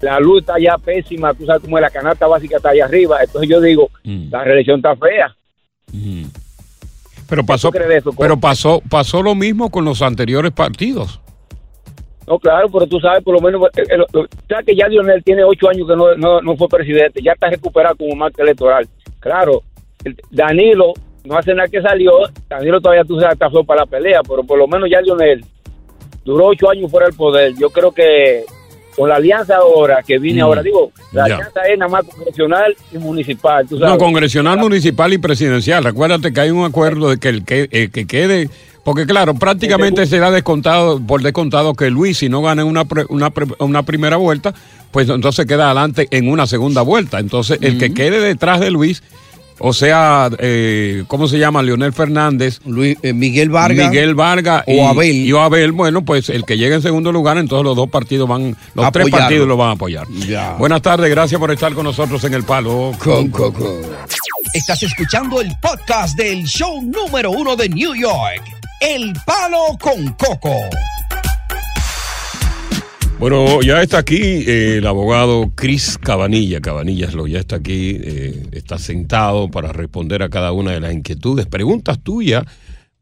La 0.00 0.20
luz 0.20 0.40
está 0.40 0.58
ya 0.58 0.76
pésima, 0.76 1.32
tú 1.32 1.46
sabes 1.46 1.62
cómo 1.62 1.78
es, 1.78 1.82
la 1.82 1.88
canasta 1.88 2.26
básica 2.26 2.58
está 2.58 2.68
allá 2.68 2.84
arriba. 2.84 3.22
Entonces 3.22 3.48
yo 3.48 3.62
digo, 3.62 3.88
la 4.04 4.44
reelección 4.44 4.80
está 4.80 4.94
fea. 4.94 5.34
Pero 7.28 7.46
pasó, 7.46 7.72
eso, 7.74 8.12
pero 8.12 8.38
pasó, 8.38 8.82
pasó 8.90 9.22
lo 9.22 9.34
mismo 9.34 9.70
con 9.70 9.86
los 9.86 10.02
anteriores 10.02 10.52
partidos. 10.52 11.20
No, 12.26 12.38
claro, 12.38 12.68
pero 12.72 12.86
tú 12.86 12.98
sabes, 12.98 13.22
por 13.22 13.34
lo 13.34 13.40
menos, 13.40 13.62
eh, 13.76 13.82
eh, 13.88 13.96
lo- 14.12 14.26
sabes 14.48 14.66
que 14.66 14.74
ya 14.74 14.88
Lionel 14.88 15.22
tiene 15.22 15.44
ocho 15.44 15.68
años 15.68 15.86
que 15.88 15.94
no, 15.96 16.14
no, 16.16 16.40
no 16.40 16.56
fue 16.56 16.68
presidente, 16.68 17.20
ya 17.22 17.32
está 17.32 17.48
recuperado 17.48 17.96
como 17.96 18.16
marca 18.16 18.42
electoral. 18.42 18.88
Claro, 19.20 19.62
el- 20.04 20.16
Danilo 20.30 20.92
no 21.24 21.38
hace 21.38 21.54
nada 21.54 21.68
que 21.68 21.80
salió, 21.80 22.12
Danilo 22.48 22.80
todavía 22.80 23.04
tú 23.04 23.18
sabes, 23.20 23.34
está 23.34 23.48
para 23.64 23.82
la 23.82 23.86
pelea, 23.86 24.22
pero 24.28 24.42
por 24.42 24.58
lo 24.58 24.66
menos 24.66 24.88
ya 24.90 25.00
Lionel 25.00 25.44
duró 26.24 26.46
ocho 26.46 26.68
años 26.70 26.90
fuera 26.90 27.06
del 27.06 27.16
poder. 27.16 27.54
Yo 27.58 27.70
creo 27.70 27.92
que 27.92 28.42
con 28.96 29.08
la 29.08 29.16
alianza 29.16 29.56
ahora, 29.56 30.02
que 30.02 30.18
viene 30.18 30.40
Mm, 30.40 30.44
ahora, 30.44 30.62
digo, 30.62 30.90
la 31.12 31.28
ya. 31.28 31.34
alianza 31.36 31.60
es 31.68 31.78
nada 31.78 31.90
más 31.92 32.04
congresional 32.06 32.74
y 32.92 32.98
municipal, 32.98 33.68
tú 33.68 33.78
sabes. 33.78 33.92
No, 33.92 33.98
congresional, 33.98 34.58
municipal 34.58 35.12
y 35.12 35.18
presidencial. 35.18 35.84
Recuérdate 35.84 36.32
que 36.32 36.40
hay 36.40 36.50
un 36.50 36.64
acuerdo 36.64 37.10
de 37.10 37.18
que 37.18 37.28
el 37.28 37.44
que, 37.44 37.68
el 37.70 37.90
que 37.92 38.06
quede, 38.06 38.48
porque 38.86 39.04
claro, 39.04 39.34
prácticamente 39.34 40.06
se 40.06 40.18
da 40.18 40.30
descontado, 40.30 41.00
por 41.00 41.20
descontado 41.20 41.74
que 41.74 41.90
Luis, 41.90 42.18
si 42.18 42.28
no 42.28 42.40
gana 42.40 42.62
en 42.62 42.68
una, 42.68 42.84
pre- 42.84 43.04
una, 43.08 43.30
pre- 43.30 43.54
una 43.58 43.82
primera 43.82 44.16
vuelta, 44.16 44.54
pues 44.92 45.08
entonces 45.08 45.44
queda 45.44 45.66
adelante 45.66 46.06
en 46.12 46.28
una 46.30 46.46
segunda 46.46 46.82
vuelta. 46.82 47.18
Entonces, 47.18 47.58
el 47.60 47.78
que 47.78 47.92
quede 47.92 48.20
detrás 48.20 48.60
de 48.60 48.70
Luis, 48.70 49.02
o 49.58 49.72
sea, 49.72 50.30
eh, 50.38 51.02
¿cómo 51.08 51.26
se 51.26 51.38
llama? 51.38 51.62
Leonel 51.62 51.92
Fernández. 51.92 52.60
Luis, 52.64 52.96
eh, 53.02 53.12
Miguel 53.12 53.50
Vargas. 53.50 53.88
Miguel 53.90 54.14
Vargas 54.14 54.62
o 54.66 54.72
y, 54.72 54.80
Abel. 54.80 55.16
y 55.16 55.32
Abel, 55.36 55.72
bueno, 55.72 56.04
pues 56.04 56.28
el 56.28 56.44
que 56.44 56.56
llegue 56.56 56.76
en 56.76 56.82
segundo 56.82 57.10
lugar, 57.10 57.38
entonces 57.38 57.64
los 57.64 57.74
dos 57.74 57.90
partidos 57.90 58.28
van, 58.28 58.56
los 58.74 58.92
tres 58.92 59.10
partidos 59.10 59.48
lo 59.48 59.56
van 59.56 59.70
a 59.70 59.72
apoyar. 59.72 60.06
Ya. 60.28 60.52
Buenas 60.58 60.80
tardes, 60.80 61.10
gracias 61.10 61.40
por 61.40 61.50
estar 61.50 61.74
con 61.74 61.84
nosotros 61.84 62.22
en 62.24 62.34
el 62.34 62.44
palo. 62.44 62.92
Con 63.02 63.30
Coco. 63.30 63.80
Estás 64.54 64.82
escuchando 64.84 65.40
el 65.40 65.50
podcast 65.60 66.16
del 66.16 66.44
show 66.44 66.80
número 66.82 67.30
uno 67.30 67.56
de 67.56 67.68
New 67.68 67.94
York, 67.94 68.42
El 68.80 69.14
Palo 69.24 69.78
con 69.80 70.12
Coco. 70.12 70.54
Bueno, 73.18 73.62
ya 73.62 73.80
está 73.80 73.98
aquí 73.98 74.44
eh, 74.46 74.76
el 74.76 74.86
abogado 74.86 75.50
Cris 75.54 75.96
Cabanilla. 75.98 76.60
Cabanillas 76.60 77.14
lo 77.14 77.26
ya 77.26 77.38
está 77.38 77.56
aquí, 77.56 77.96
eh, 77.98 78.46
está 78.52 78.78
sentado 78.78 79.50
para 79.50 79.72
responder 79.72 80.22
a 80.22 80.28
cada 80.28 80.52
una 80.52 80.72
de 80.72 80.80
las 80.80 80.92
inquietudes, 80.92 81.46
preguntas 81.46 81.98
tuyas 82.00 82.44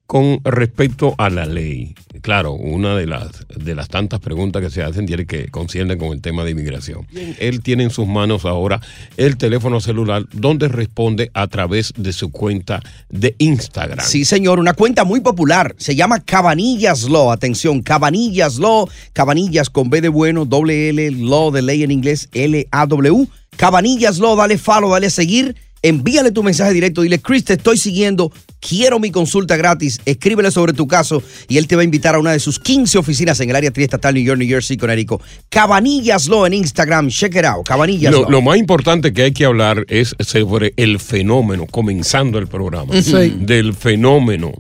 con 0.07 0.41
respecto 0.45 1.15
a 1.19 1.31
la 1.31 1.47
ley. 1.47 1.95
Claro, 2.21 2.53
una 2.53 2.95
de 2.95 3.07
las 3.07 3.47
de 3.49 3.75
las 3.75 3.89
tantas 3.89 4.21
preguntas 4.21 4.63
que 4.63 4.71
se 4.71 4.83
hacen 4.83 5.07
tiene 5.07 5.27
que 5.27 5.49
conciernen 5.49 5.99
con 5.99 6.13
el 6.13 6.21
tema 6.21 6.45
de 6.45 6.51
inmigración. 6.51 7.07
Él 7.39 7.63
tiene 7.63 7.85
en 7.85 7.91
sus 7.91 8.07
manos 8.07 8.45
ahora 8.45 8.81
el 9.17 9.37
teléfono 9.37 9.81
celular 9.81 10.25
donde 10.33 10.69
responde 10.69 11.31
a 11.35 11.47
través 11.47 11.93
de 11.97 12.13
su 12.13 12.31
cuenta 12.31 12.83
de 13.09 13.35
Instagram. 13.39 14.05
Sí, 14.07 14.25
señor, 14.25 14.59
una 14.61 14.75
cuenta 14.75 15.05
muy 15.05 15.21
popular. 15.21 15.75
Se 15.79 15.95
llama 15.95 16.21
Cabanillas 16.21 17.09
Law. 17.09 17.31
Atención, 17.31 17.83
Cabanillas 17.83 18.57
Law. 18.59 18.89
Cabanillas 19.13 19.71
con 19.71 19.91
B 19.91 20.01
de 20.01 20.09
bueno, 20.09 20.45
doble 20.45 20.91
L, 20.91 21.11
Law 21.13 21.51
de 21.51 21.63
ley 21.63 21.83
en 21.83 21.91
inglés, 21.91 22.29
L-A-W. 22.33 23.27
Cabanillas 23.57 24.19
Law, 24.19 24.37
dale 24.37 24.59
follow, 24.59 24.91
dale 24.91 25.11
seguir. 25.11 25.57
Envíale 25.83 26.33
tu 26.33 26.43
mensaje 26.43 26.73
directo. 26.73 27.03
Dile, 27.03 27.21
Chris, 27.21 27.45
te 27.45 27.53
estoy 27.55 27.77
siguiendo. 27.77 28.33
Quiero 28.67 28.99
mi 28.99 29.11
consulta 29.11 29.57
gratis. 29.57 30.01
Escríbele 30.07 30.51
sobre 30.51 30.73
tu 30.73 30.87
caso 30.87 31.23
y 31.49 31.59
él 31.59 31.67
te 31.67 31.77
va 31.77 31.83
a 31.83 31.85
invitar 31.85 32.15
a 32.15 32.19
una 32.19 32.33
de 32.33 32.41
sus 32.41 32.59
15 32.59 32.97
oficinas 32.99 33.39
en 33.41 33.51
el 33.51 33.57
área 33.57 33.71
triestatal 33.71 34.15
New 34.15 34.23
York, 34.25 34.39
New 34.39 34.49
Jersey, 34.49 34.77
Connecticut. 34.77 35.21
Cabanillas 35.51 36.29
Law 36.29 36.47
en 36.47 36.55
Instagram. 36.55 37.09
Check 37.09 37.37
it 37.37 37.45
out. 37.45 37.67
Cabanillas 37.67 38.13
Lo, 38.13 38.23
Law. 38.23 38.31
lo 38.31 38.43
más 38.43 38.57
importante 38.57 39.13
que 39.13 39.23
hay 39.25 39.33
que 39.33 39.45
hablar 39.45 39.85
es 39.89 40.17
sobre 40.21 40.73
el 40.77 40.99
fenómeno, 40.99 41.67
comenzando 41.67 42.39
el 42.39 42.47
programa, 42.47 42.95
Sí. 43.03 43.35
del 43.39 43.75
fenómeno, 43.75 44.53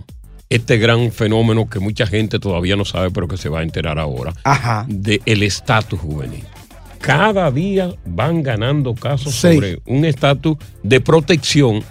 este 0.50 0.76
gran 0.76 1.10
fenómeno 1.10 1.68
que 1.68 1.78
mucha 1.80 2.06
gente 2.06 2.38
todavía 2.38 2.76
no 2.76 2.84
sabe, 2.84 3.10
pero 3.10 3.26
que 3.26 3.36
se 3.38 3.48
va 3.48 3.60
a 3.60 3.62
enterar 3.62 3.98
ahora, 3.98 4.34
Ajá. 4.44 4.84
de 4.88 5.22
el 5.24 5.42
estatus 5.42 5.98
juvenil. 5.98 6.44
Cada 7.00 7.50
día 7.50 7.90
van 8.06 8.42
ganando 8.42 8.94
casos 8.94 9.34
Sí. 9.34 9.54
sobre 9.54 9.80
un 9.86 10.04
estatus 10.04 10.56
de 10.82 11.00
protección 11.00 11.82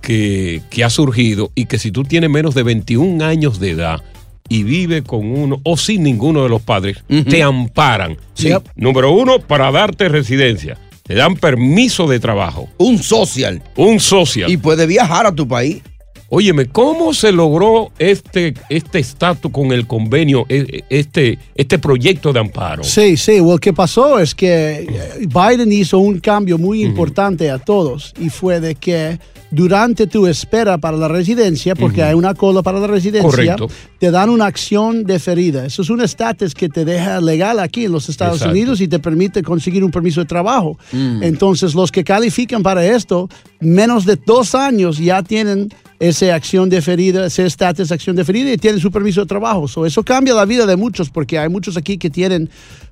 que, 0.00 0.62
que 0.70 0.84
ha 0.84 0.90
surgido 0.90 1.50
y 1.54 1.66
que 1.66 1.78
si 1.78 1.90
tú 1.90 2.04
tienes 2.04 2.30
menos 2.30 2.54
de 2.54 2.62
21 2.62 3.24
años 3.24 3.60
de 3.60 3.70
edad 3.70 4.02
y 4.48 4.62
vive 4.62 5.02
con 5.02 5.30
uno 5.30 5.60
o 5.62 5.76
sin 5.76 6.02
ninguno 6.02 6.42
de 6.42 6.48
los 6.48 6.62
padres, 6.62 6.98
te 7.28 7.42
amparan. 7.42 8.16
Sí. 8.34 8.50
Número 8.76 9.12
uno, 9.12 9.40
para 9.40 9.70
darte 9.70 10.08
residencia. 10.08 10.78
Te 11.02 11.14
dan 11.14 11.36
permiso 11.36 12.06
de 12.06 12.20
trabajo. 12.20 12.68
Un 12.78 13.02
social. 13.02 13.62
Un 13.76 14.00
social. 14.00 14.50
Y 14.50 14.56
puede 14.56 14.86
viajar 14.86 15.26
a 15.26 15.34
tu 15.34 15.46
país. 15.48 15.82
Óyeme, 16.30 16.66
¿cómo 16.66 17.14
se 17.14 17.32
logró 17.32 17.90
este 17.98 18.52
este 18.68 18.98
estatus 18.98 19.50
con 19.50 19.72
el 19.72 19.86
convenio, 19.86 20.44
e- 20.50 20.84
este, 20.90 21.38
este 21.54 21.78
proyecto 21.78 22.34
de 22.34 22.40
amparo? 22.40 22.84
Sí, 22.84 23.16
sí, 23.16 23.38
lo 23.38 23.56
que 23.56 23.72
pasó 23.72 24.18
es 24.18 24.34
que 24.34 24.86
eh, 24.90 25.26
Biden 25.26 25.72
hizo 25.72 25.98
un 25.98 26.20
cambio 26.20 26.58
muy 26.58 26.82
importante 26.82 27.50
a 27.50 27.58
todos 27.58 28.12
y 28.20 28.28
fue 28.28 28.60
de 28.60 28.74
que 28.74 29.18
durante 29.50 30.06
tu 30.06 30.26
espera 30.26 30.76
para 30.76 30.98
la 30.98 31.08
residencia, 31.08 31.74
porque 31.74 32.02
hay 32.02 32.12
una 32.12 32.34
cola 32.34 32.62
para 32.62 32.78
la 32.78 32.86
residencia, 32.86 33.30
Correcto. 33.56 33.68
te 33.98 34.10
dan 34.10 34.28
una 34.28 34.44
acción 34.44 35.04
deferida. 35.04 35.64
Eso 35.64 35.80
es 35.80 35.88
un 35.88 36.02
estatus 36.02 36.54
que 36.54 36.68
te 36.68 36.84
deja 36.84 37.22
legal 37.22 37.58
aquí 37.58 37.86
en 37.86 37.92
los 37.92 38.10
Estados 38.10 38.36
Exacto. 38.36 38.52
Unidos 38.52 38.82
y 38.82 38.88
te 38.88 38.98
permite 38.98 39.42
conseguir 39.42 39.82
un 39.82 39.90
permiso 39.90 40.20
de 40.20 40.26
trabajo. 40.26 40.78
Mm. 40.92 41.22
Entonces, 41.22 41.74
los 41.74 41.90
que 41.90 42.04
califican 42.04 42.62
para 42.62 42.84
esto, 42.84 43.30
menos 43.60 44.04
de 44.04 44.16
dos 44.16 44.54
años 44.54 44.98
ya 44.98 45.22
tienen 45.22 45.70
esa 45.98 46.34
acción 46.34 46.68
deferida, 46.68 47.26
ese 47.26 47.46
estatus 47.46 47.90
acción 47.90 48.14
deferida 48.16 48.52
y 48.52 48.56
tienen 48.56 48.80
su 48.80 48.90
permiso 48.90 49.20
de 49.20 49.26
trabajo. 49.26 49.66
So, 49.68 49.84
eso 49.84 50.02
cambia 50.02 50.34
la 50.34 50.44
vida 50.44 50.66
de 50.66 50.76
muchos 50.76 51.10
porque 51.10 51.38
hay 51.38 51.48
muchos 51.48 51.76
aquí 51.76 51.98
que 51.98 52.10
tienen 52.10 52.48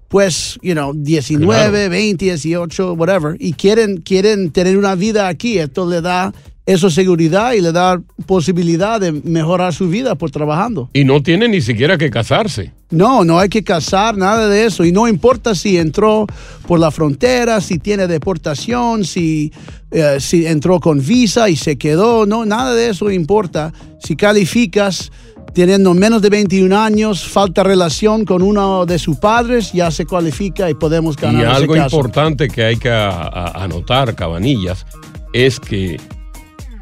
pues, 0.08 0.58
you 0.62 0.72
know, 0.72 0.92
19, 0.94 1.46
Claro. 1.46 1.90
20, 1.90 2.24
18, 2.24 2.92
whatever, 2.94 3.36
y 3.40 3.52
quieren, 3.54 3.98
quieren 3.98 4.50
tener 4.50 4.76
una 4.78 4.94
vida 4.94 5.28
aquí. 5.28 5.58
Esto 5.58 5.88
le 5.88 6.00
da 6.00 6.32
eso 6.66 6.90
seguridad 6.90 7.52
y 7.52 7.60
le 7.60 7.70
da 7.72 8.00
posibilidad 8.26 9.00
de 9.00 9.12
mejorar 9.12 9.72
su 9.72 9.88
vida 9.88 10.16
por 10.16 10.30
trabajando. 10.32 10.90
Y 10.92 11.04
no 11.04 11.22
tiene 11.22 11.46
ni 11.48 11.60
siquiera 11.60 11.96
que 11.96 12.10
casarse. 12.10 12.72
No, 12.90 13.24
no 13.24 13.38
hay 13.38 13.48
que 13.48 13.62
casar, 13.64 14.16
nada 14.16 14.48
de 14.48 14.66
eso. 14.66 14.84
Y 14.84 14.90
no 14.92 15.06
importa 15.08 15.54
si 15.54 15.78
entró 15.78 16.26
por 16.66 16.78
la 16.80 16.90
frontera, 16.90 17.60
si 17.60 17.78
tiene 17.78 18.06
deportación, 18.08 19.04
si, 19.04 19.52
eh, 19.92 20.16
si 20.20 20.44
entró 20.46 20.78
con 20.80 21.04
visa 21.04 21.48
y 21.48 21.56
se 21.56 21.78
quedó, 21.78 22.26
no, 22.26 22.44
nada 22.44 22.74
de 22.74 22.90
eso 22.90 23.10
importa. 23.10 23.72
Si 24.02 24.16
calificas 24.16 25.10
teniendo 25.54 25.94
menos 25.94 26.20
de 26.20 26.28
21 26.30 26.72
años, 26.76 27.24
falta 27.26 27.62
relación 27.62 28.24
con 28.26 28.42
uno 28.42 28.84
de 28.86 28.98
sus 28.98 29.16
padres, 29.16 29.72
ya 29.72 29.90
se 29.90 30.04
cualifica 30.04 30.68
y 30.68 30.74
podemos 30.74 31.16
Y 31.16 31.22
ganar 31.22 31.44
ese 31.46 31.52
algo 31.54 31.74
caso. 31.74 31.96
importante 31.96 32.48
que 32.48 32.62
hay 32.64 32.76
que 32.76 32.90
a- 32.90 33.08
a- 33.08 33.64
anotar, 33.64 34.14
Cabanillas, 34.14 34.84
es 35.32 35.58
que 35.58 35.98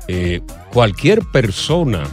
eh, 0.09 0.41
cualquier 0.73 1.21
persona, 1.33 2.05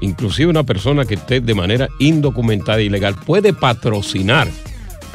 inclusive 0.00 0.50
una 0.50 0.64
persona 0.64 1.04
que 1.04 1.14
esté 1.14 1.40
de 1.40 1.54
manera 1.54 1.88
indocumentada 1.98 2.80
e 2.80 2.84
ilegal, 2.84 3.14
puede 3.14 3.52
patrocinar 3.52 4.48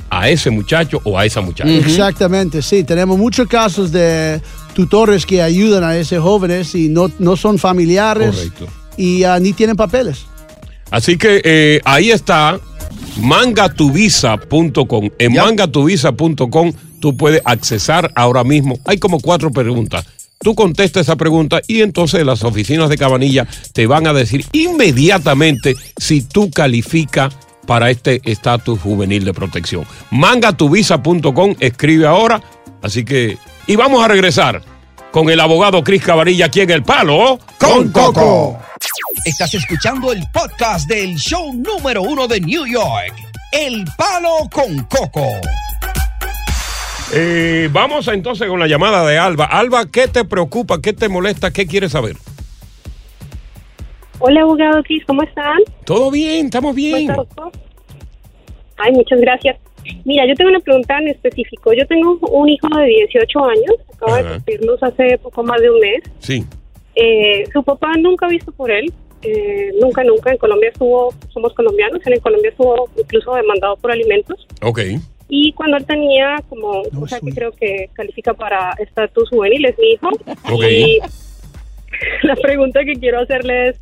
a 0.10 0.30
ese 0.30 0.50
muchacho 0.50 1.02
o 1.04 1.18
a 1.18 1.26
esa 1.26 1.42
muchacha. 1.42 1.70
Exactamente, 1.70 2.62
sí. 2.62 2.84
Tenemos 2.84 3.18
muchos 3.18 3.48
casos 3.48 3.92
de 3.92 4.42
tutores 4.74 5.26
que 5.26 5.42
ayudan 5.42 5.84
a 5.84 5.98
esos 5.98 6.22
jóvenes 6.22 6.74
y 6.76 6.90
no, 6.90 7.12
no 7.20 7.36
son 7.36 7.58
familiares 7.58 8.36
Correcto. 8.36 8.68
y 8.96 9.24
ah, 9.24 9.40
ni 9.40 9.54
tienen 9.54 9.76
papeles. 9.76 10.26
Así 10.92 11.18
que 11.18 11.42
eh, 11.44 11.82
ahí 11.84 12.12
está 12.12 12.60
mangatuvisa.com. 13.20 15.10
En 15.20 15.34
mangatuvisa.com 15.34 16.74
tú 17.00 17.18
puedes 17.18 17.42
accesar 17.44 18.12
ahora 18.16 18.44
mismo. 18.44 18.80
Hay 18.86 18.98
como 18.98 19.20
cuatro 19.20 19.52
preguntas. 19.52 20.06
Tú 20.39 20.56
contestas 20.56 21.03
esa 21.03 21.15
pregunta 21.15 21.62
y 21.67 21.82
entonces 21.82 22.25
las 22.25 22.44
oficinas 22.44 22.89
de 22.89 22.98
Cabanilla 22.98 23.48
te 23.74 23.88
van 23.88 24.08
a 24.08 24.13
decir 24.13 24.46
inmediatamente 24.51 25.75
si 25.98 26.22
tú 26.22 26.51
calificas 26.51 27.36
para 27.65 27.89
este 27.89 28.22
estatus 28.24 28.79
juvenil 28.79 29.25
de 29.25 29.34
protección. 29.34 29.86
Mangatuvisa.com, 30.12 31.56
escribe 31.60 32.08
ahora. 32.08 32.41
Así 32.82 33.03
que, 33.03 33.38
y 33.65 33.75
vamos 33.75 34.03
a 34.03 34.08
regresar 34.08 34.62
con 35.12 35.29
el 35.29 35.39
abogado 35.39 35.84
Cris 35.84 36.03
Cabanilla 36.03 36.46
aquí 36.46 36.62
en 36.62 36.70
El 36.70 36.84
Palo 36.84 37.39
con 37.60 37.91
Coco. 37.91 38.60
Estás 39.25 39.53
escuchando 39.56 40.12
el 40.13 40.24
podcast 40.32 40.88
del 40.88 41.15
show 41.17 41.53
número 41.53 42.03
uno 42.03 42.27
de 42.27 42.39
New 42.39 42.65
York, 42.65 43.13
El 43.51 43.84
Palo 43.98 44.48
con 44.51 44.84
Coco. 44.84 45.25
Eh, 47.14 47.70
vamos 47.72 48.08
entonces 48.10 48.48
con 48.48 48.60
la 48.60 48.68
llamada 48.68 49.08
de 49.08 49.18
Alba. 49.18 49.46
Alba, 49.46 49.86
¿qué 49.90 50.08
te 50.08 50.26
preocupa? 50.26 50.82
¿Qué 50.82 50.94
te 50.94 51.08
molesta? 51.08 51.52
¿Qué 51.52 51.66
quieres 51.66 51.94
saber? 51.94 52.16
Hola, 54.20 54.42
abogado 54.42 54.84
Cris, 54.84 55.06
¿cómo 55.06 55.24
están? 55.24 55.58
Todo 55.86 56.12
bien, 56.12 56.48
estamos 56.48 56.76
bien. 56.76 57.10
Ay, 58.78 58.92
muchas 58.92 59.22
gracias. 59.22 59.58
Mira, 60.04 60.26
yo 60.28 60.36
tengo 60.36 60.50
una 60.50 60.60
pregunta 60.60 60.98
en 61.00 61.10
específico. 61.10 61.72
Yo 61.74 61.86
tengo 61.88 62.18
un 62.30 62.50
hijo 62.50 62.68
de 62.68 62.86
18 62.86 63.46
años, 63.46 63.76
acaba 63.94 64.22
de 64.22 64.30
cumplirnos 64.34 64.84
hace 64.84 65.18
poco 65.20 65.44
más 65.44 65.62
de 65.62 65.70
un 65.70 65.80
mes. 65.80 66.04
Sí. 66.20 66.44
Eh, 66.96 67.46
su 67.54 67.64
papá 67.64 67.94
nunca 67.98 68.26
ha 68.26 68.30
visto 68.30 68.52
por 68.52 68.70
él, 68.72 68.92
eh, 69.22 69.72
nunca, 69.80 70.04
nunca. 70.04 70.32
En 70.32 70.38
Colombia 70.38 70.70
estuvo, 70.70 71.14
somos 71.30 71.54
colombianos, 71.54 72.02
él 72.06 72.14
en 72.14 72.20
Colombia 72.20 72.50
estuvo 72.50 72.90
incluso 72.98 73.34
demandado 73.36 73.78
por 73.78 73.92
alimentos. 73.92 74.46
Ok. 74.62 74.80
Y 75.29 75.51
cuando 75.53 75.77
él 75.77 75.86
tenía 75.86 76.38
como, 76.50 76.81
o 76.81 77.07
sea, 77.07 77.19
que 77.19 77.31
creo 77.31 77.51
que 77.51 77.89
califica 77.93 78.34
para 78.34 78.72
estatus 78.79 79.29
juvenil, 79.29 79.65
es 79.65 79.77
mi 79.77 79.91
hijo. 79.91 80.10
Ok. 80.51 80.63
Y 80.63 81.00
la 82.24 82.36
pregunta 82.36 82.84
que 82.86 82.93
quiero 82.93 83.19
hacerle 83.19 83.69
es, 83.69 83.79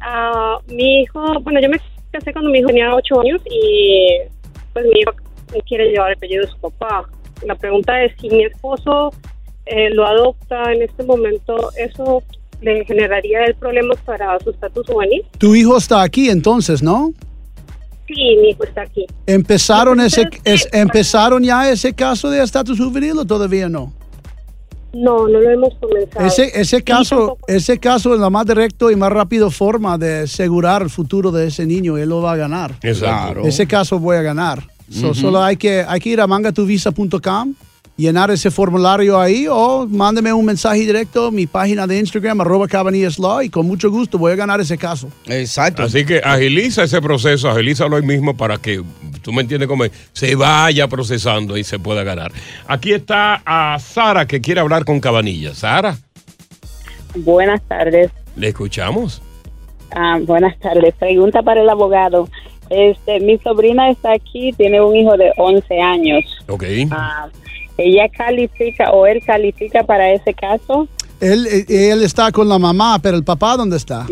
a 0.00 0.58
mi 0.68 1.02
hijo, 1.02 1.40
bueno, 1.40 1.60
yo 1.60 1.68
me 1.68 1.80
casé 2.12 2.32
cuando 2.32 2.50
mi 2.50 2.58
hijo 2.58 2.68
tenía 2.68 2.94
8 2.94 3.20
años 3.20 3.42
y 3.50 4.18
pues 4.72 4.84
mi 4.86 5.00
hijo 5.00 5.12
quiere 5.66 5.90
llevar 5.90 6.10
el 6.10 6.16
apellido 6.16 6.44
de 6.44 6.52
su 6.52 6.58
papá. 6.58 7.08
La 7.44 7.54
pregunta 7.54 8.02
es 8.04 8.12
si 8.20 8.28
mi 8.28 8.44
esposo 8.44 9.12
eh, 9.66 9.90
lo 9.90 10.06
adopta 10.06 10.72
en 10.72 10.82
este 10.82 11.02
momento, 11.02 11.70
¿eso 11.76 12.22
le 12.60 12.84
generaría 12.84 13.44
el 13.44 13.54
problemas 13.54 13.98
para 14.04 14.38
su 14.40 14.50
estatus 14.50 14.86
juvenil? 14.86 15.24
Tu 15.38 15.54
hijo 15.54 15.76
está 15.76 16.02
aquí 16.02 16.30
entonces, 16.30 16.82
¿no? 16.82 17.12
Sí, 18.08 18.14
mi 18.40 18.48
hijo 18.50 18.64
está 18.64 18.82
aquí. 18.82 19.04
¿Empezaron, 19.26 20.00
ese, 20.00 20.28
es- 20.44 20.66
¿Empezaron 20.72 21.44
ya 21.44 21.70
ese 21.70 21.92
caso 21.92 22.28
de 22.30 22.42
estatus 22.42 22.78
juvenil 22.78 23.18
o 23.18 23.24
todavía 23.24 23.68
no? 23.68 23.92
No, 24.94 25.28
no 25.28 25.38
lo 25.38 25.50
hemos 25.50 25.74
comenzado. 25.78 26.24
Ese, 26.26 26.50
ese, 26.58 26.82
caso, 26.82 27.36
ese 27.46 27.78
caso 27.78 28.14
es 28.14 28.20
la 28.20 28.30
más 28.30 28.46
directa 28.46 28.90
y 28.90 28.96
más 28.96 29.12
rápida 29.12 29.50
forma 29.50 29.98
de 29.98 30.20
asegurar 30.20 30.80
el 30.80 30.88
futuro 30.88 31.30
de 31.30 31.48
ese 31.48 31.66
niño. 31.66 31.98
Él 31.98 32.08
lo 32.08 32.22
va 32.22 32.32
a 32.32 32.36
ganar. 32.36 32.74
Exacto. 32.82 33.42
Ese 33.46 33.66
caso 33.66 33.98
voy 33.98 34.16
a 34.16 34.22
ganar. 34.22 34.62
So, 34.90 35.08
Ujú. 35.10 35.14
Solo 35.14 35.42
hay 35.42 35.58
que, 35.58 35.84
hay 35.86 36.00
que 36.00 36.08
ir 36.08 36.20
a 36.22 36.26
mangatuvisa.com, 36.26 37.54
llenar 37.98 38.30
ese 38.30 38.50
formulario 38.50 39.20
ahí 39.20 39.46
o 39.50 39.86
mándeme 39.86 40.32
un 40.32 40.44
mensaje 40.44 40.78
directo 40.78 41.26
a 41.26 41.30
mi 41.30 41.46
página 41.46 41.86
de 41.86 41.98
Instagram, 41.98 42.40
arroba 42.40 42.68
Cabanillas 42.68 43.18
Law, 43.18 43.42
y 43.42 43.50
con 43.50 43.66
mucho 43.66 43.90
gusto 43.90 44.16
voy 44.16 44.32
a 44.32 44.36
ganar 44.36 44.60
ese 44.60 44.78
caso. 44.78 45.10
Exacto. 45.26 45.82
Así 45.82 46.06
que 46.06 46.22
agiliza 46.24 46.84
ese 46.84 47.02
proceso, 47.02 47.50
agilízalo 47.50 47.96
hoy 47.96 48.02
mismo 48.02 48.36
para 48.36 48.56
que, 48.58 48.82
tú 49.20 49.32
me 49.32 49.42
entiendes 49.42 49.68
cómo 49.68 49.84
es, 49.84 49.90
se 50.12 50.36
vaya 50.36 50.86
procesando 50.86 51.56
y 51.58 51.64
se 51.64 51.78
pueda 51.80 52.04
ganar. 52.04 52.30
Aquí 52.68 52.92
está 52.92 53.42
a 53.44 53.78
Sara 53.80 54.26
que 54.26 54.40
quiere 54.40 54.60
hablar 54.60 54.84
con 54.84 55.00
Cabanilla. 55.00 55.54
Sara, 55.54 55.98
Buenas 57.16 57.62
tardes. 57.62 58.10
¿le 58.36 58.48
escuchamos? 58.48 59.20
Ah, 59.90 60.18
buenas 60.22 60.56
tardes. 60.60 60.94
Pregunta 60.94 61.42
para 61.42 61.62
el 61.62 61.68
abogado. 61.68 62.28
Este, 62.70 63.18
mi 63.20 63.38
sobrina 63.38 63.90
está 63.90 64.12
aquí, 64.12 64.52
tiene 64.52 64.80
un 64.80 64.94
hijo 64.94 65.16
de 65.16 65.32
11 65.36 65.80
años. 65.80 66.24
Ok. 66.46 66.64
Ah, 66.90 67.28
¿Ella 67.78 68.08
califica 68.08 68.90
o 68.90 69.06
él 69.06 69.22
califica 69.24 69.84
para 69.84 70.12
ese 70.12 70.34
caso? 70.34 70.88
Él, 71.20 71.46
eh, 71.46 71.90
él 71.92 72.02
está 72.02 72.30
con 72.32 72.48
la 72.48 72.58
mamá, 72.58 72.98
pero 73.00 73.16
el 73.16 73.24
papá, 73.24 73.56
¿dónde 73.56 73.76
está? 73.76 74.06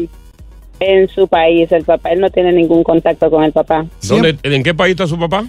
En 0.80 1.08
su 1.08 1.26
país, 1.28 1.70
el 1.72 1.84
papá, 1.84 2.10
él 2.10 2.20
no 2.20 2.30
tiene 2.30 2.52
ningún 2.52 2.82
contacto 2.84 3.30
con 3.30 3.42
el 3.44 3.52
papá. 3.52 3.86
¿Dónde, 4.02 4.38
¿En 4.42 4.62
qué 4.62 4.74
país 4.74 4.92
está 4.92 5.06
su 5.06 5.18
papá? 5.18 5.44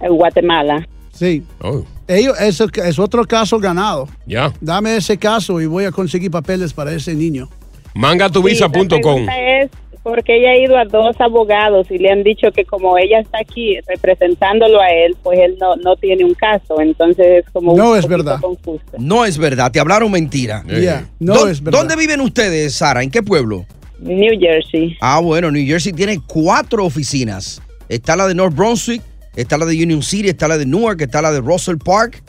En 0.00 0.14
Guatemala. 0.16 0.86
Sí. 1.12 1.42
Oh, 1.60 1.82
Ellos, 2.06 2.40
es, 2.40 2.60
es 2.60 2.98
otro 2.98 3.24
caso 3.24 3.58
ganado. 3.58 4.08
ya. 4.26 4.52
Dame 4.60 4.96
ese 4.96 5.16
caso 5.18 5.60
y 5.60 5.66
voy 5.66 5.84
a 5.84 5.90
conseguir 5.90 6.30
papeles 6.30 6.72
para 6.72 6.92
ese 6.92 7.14
niño. 7.14 7.48
Mangatuvisa.com. 7.94 9.26
Sí, 9.26 9.70
porque 10.08 10.36
ella 10.36 10.50
ha 10.50 10.56
ido 10.58 10.76
a 10.76 10.84
dos 10.84 11.14
abogados 11.20 11.90
y 11.90 11.98
le 11.98 12.10
han 12.10 12.22
dicho 12.22 12.50
que 12.52 12.64
como 12.64 12.96
ella 12.98 13.20
está 13.20 13.38
aquí 13.40 13.76
representándolo 13.86 14.80
a 14.80 14.88
él, 14.90 15.16
pues 15.22 15.38
él 15.38 15.56
no, 15.60 15.76
no 15.76 15.96
tiene 15.96 16.24
un 16.24 16.34
caso. 16.34 16.80
Entonces 16.80 17.44
es 17.44 17.50
como 17.52 17.76
No 17.76 17.92
un 17.92 17.98
es 17.98 18.06
verdad. 18.08 18.40
confuso. 18.40 18.82
No 18.98 19.24
es 19.24 19.36
verdad, 19.38 19.70
te 19.70 19.80
hablaron 19.80 20.10
mentira. 20.10 20.62
Yeah, 20.66 21.08
no 21.20 21.34
¿Dó- 21.34 21.48
es 21.48 21.62
verdad. 21.62 21.78
¿Dónde 21.80 21.96
viven 21.96 22.20
ustedes, 22.20 22.74
Sara? 22.74 23.02
¿En 23.02 23.10
qué 23.10 23.22
pueblo? 23.22 23.66
New 24.00 24.38
Jersey. 24.40 24.96
Ah, 25.00 25.20
bueno, 25.20 25.50
New 25.50 25.66
Jersey 25.66 25.92
tiene 25.92 26.20
cuatro 26.26 26.84
oficinas. 26.84 27.60
Está 27.88 28.16
la 28.16 28.26
de 28.28 28.34
North 28.34 28.54
Brunswick, 28.54 29.02
está 29.34 29.58
la 29.58 29.66
de 29.66 29.74
Union 29.82 30.02
City, 30.02 30.28
está 30.28 30.46
la 30.48 30.56
de 30.58 30.66
Newark, 30.66 31.00
está 31.02 31.20
la 31.22 31.32
de 31.32 31.40
Russell 31.40 31.76
Park. 31.84 32.22